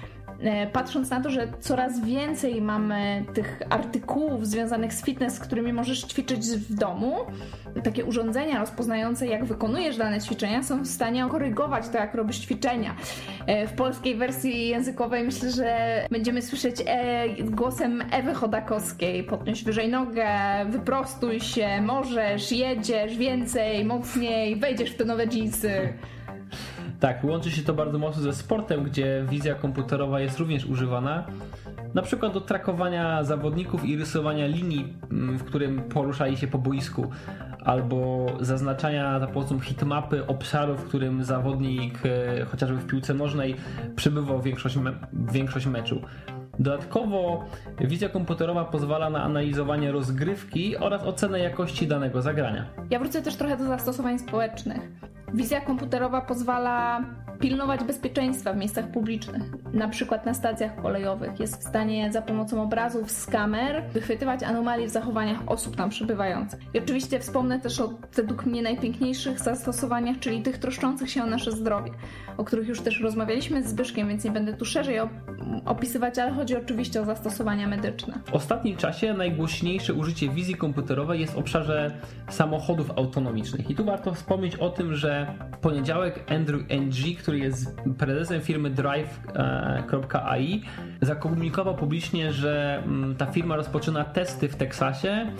[0.43, 5.73] E, Patrząc na to, że coraz więcej mamy tych artykułów związanych z fitness, z którymi
[5.73, 7.15] możesz ćwiczyć w domu,
[7.85, 12.95] takie urządzenia rozpoznające, jak wykonujesz dane ćwiczenia, są w stanie korygować to, jak robisz ćwiczenia.
[13.47, 15.77] E, W polskiej wersji językowej myślę, że
[16.11, 20.29] będziemy słyszeć e, głosem Ewy Chodakowskiej: podnieś wyżej nogę,
[20.69, 25.93] wyprostuj się, możesz, jedziesz więcej, mocniej, wejdziesz w te nowe dżinsy.
[27.01, 31.27] Tak, łączy się to bardzo mocno ze sportem, gdzie wizja komputerowa jest również używana.
[31.95, 37.11] Na przykład do trakowania zawodników i rysowania linii, mm, w którym poruszali się po boisku,
[37.65, 43.57] albo zaznaczania za pomocą hitmapy obszaru, w którym zawodnik, e, chociażby w piłce nożnej,
[43.97, 46.01] przebywał większość, me- większość meczu.
[46.59, 47.45] Dodatkowo
[47.81, 52.67] wizja komputerowa pozwala na analizowanie rozgrywki oraz ocenę jakości danego zagrania.
[52.91, 54.89] Ja wrócę też trochę do zastosowań społecznych.
[55.35, 57.05] Wizja komputerowa pozwala
[57.41, 59.43] pilnować bezpieczeństwa w miejscach publicznych,
[59.73, 61.41] na przykład na stacjach kolejowych.
[61.41, 66.61] Jest w stanie za pomocą obrazów z kamer wychwytywać anomalie w zachowaniach osób tam przebywających.
[66.75, 71.53] I oczywiście wspomnę też o według mnie najpiękniejszych zastosowaniach, czyli tych troszczących się o nasze
[71.53, 71.91] zdrowie,
[72.39, 75.09] o których już też rozmawialiśmy z Zbyszkiem, więc nie będę tu szerzej op-
[75.65, 78.15] opisywać, ale chodzi oczywiście o zastosowania medyczne.
[78.25, 81.91] W ostatnim czasie najgłośniejsze użycie wizji komputerowej jest w obszarze
[82.31, 83.71] samochodów autonomicznych.
[83.71, 88.71] I tu warto wspomnieć o tym, że w poniedziałek Andrew Ng, który jest prezesem firmy
[88.71, 90.63] Drive.ai,
[91.03, 95.33] zakomunikował publicznie, że mm, ta firma rozpoczyna testy w Teksasie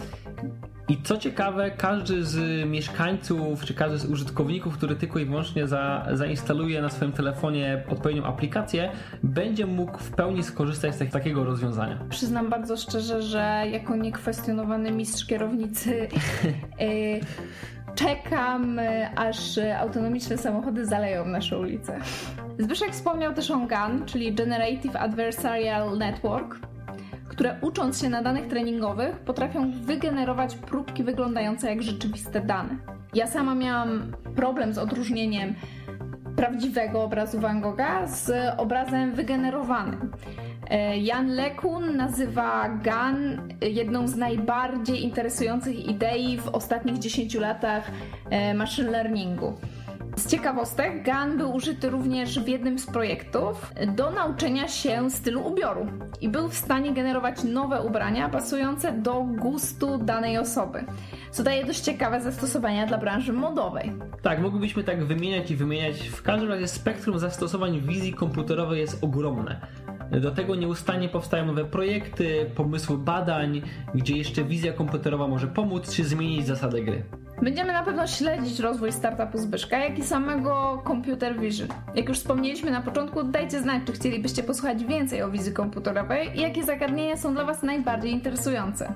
[0.89, 6.07] I co ciekawe, każdy z mieszkańców, czy każdy z użytkowników, który tylko i wyłącznie za,
[6.13, 8.91] zainstaluje na swoim telefonie odpowiednią aplikację,
[9.23, 11.99] będzie mógł w pełni skorzystać z takiego rozwiązania.
[12.11, 16.09] Przyznam bardzo szczerze, że jako niekwestionowany mistrz kierownicy
[16.79, 17.21] yy,
[18.05, 22.01] czekam, y, aż autonomiczne samochody zaleją nasze ulice.
[22.59, 26.69] Zbyszek wspomniał też o GAN, czyli Generative Adversarial Network,
[27.39, 32.77] które ucząc się na danych treningowych potrafią wygenerować próbki wyglądające jak rzeczywiste dane.
[33.15, 35.55] Ja sama miałam problem z odróżnieniem
[36.37, 40.13] prawdziwego obrazu Van Gogha z obrazem wygenerowanym.
[40.71, 47.91] E, Jan Lekun nazywa GAN jedną z najbardziej interesujących idei w ostatnich 10 latach
[48.31, 49.55] e, machine learningu.
[50.17, 55.87] Z ciekawostek, GAN był użyty również w jednym z projektów do nauczenia się stylu ubioru
[56.21, 60.85] i był w stanie generować nowe ubrania pasujące do gustu danej osoby,
[61.31, 63.93] co daje dość ciekawe zastosowania dla branży modowej.
[64.23, 66.09] Tak, moglibyśmy tak wymieniać i wymieniać.
[66.09, 69.61] W każdym razie spektrum zastosowań wizji komputerowej jest ogromne.
[70.11, 73.63] Do tego nieustannie powstają nowe projekty, pomysły badań,
[73.95, 77.03] gdzie jeszcze wizja komputerowa może pomóc czy zmienić zasady gry.
[77.43, 81.69] Będziemy na pewno śledzić rozwój startupu Zbyszka, jak i samego Computer Vision.
[81.95, 86.41] Jak już wspomnieliśmy na początku, dajcie znać, czy chcielibyście posłuchać więcej o wizji komputerowej i
[86.41, 88.95] jakie zagadnienia są dla Was najbardziej interesujące.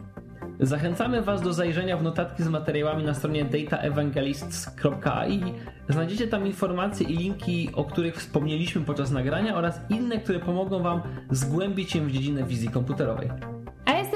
[0.61, 5.43] Zachęcamy Was do zajrzenia w notatki z materiałami na stronie dataevangelists.ai.
[5.89, 11.03] Znajdziecie tam informacje i linki, o których wspomnieliśmy podczas nagrania oraz inne, które pomogą Wam
[11.31, 13.31] zgłębić się w dziedzinę wizji komputerowej.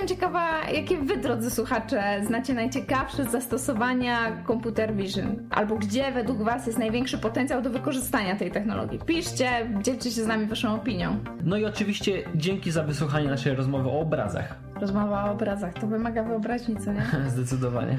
[0.07, 5.49] Jestem ciekawa, jakie wy, drodzy słuchacze, znacie najciekawsze zastosowania Computer Vision?
[5.51, 8.99] Albo gdzie według was jest największy potencjał do wykorzystania tej technologii?
[8.99, 9.49] Piszcie,
[9.83, 11.17] dzielcie się z nami waszą opinią.
[11.45, 14.55] No i oczywiście dzięki za wysłuchanie naszej rozmowy o obrazach.
[14.81, 17.07] Rozmowa o obrazach, to wymaga wyobraźni, co nie?
[17.35, 17.97] Zdecydowanie.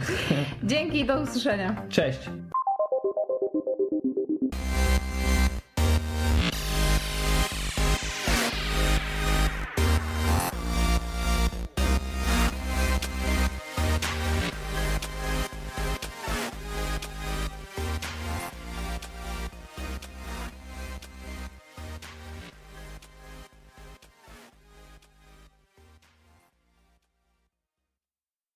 [0.63, 1.75] Dzięki i do usłyszenia.
[1.89, 2.29] Cześć.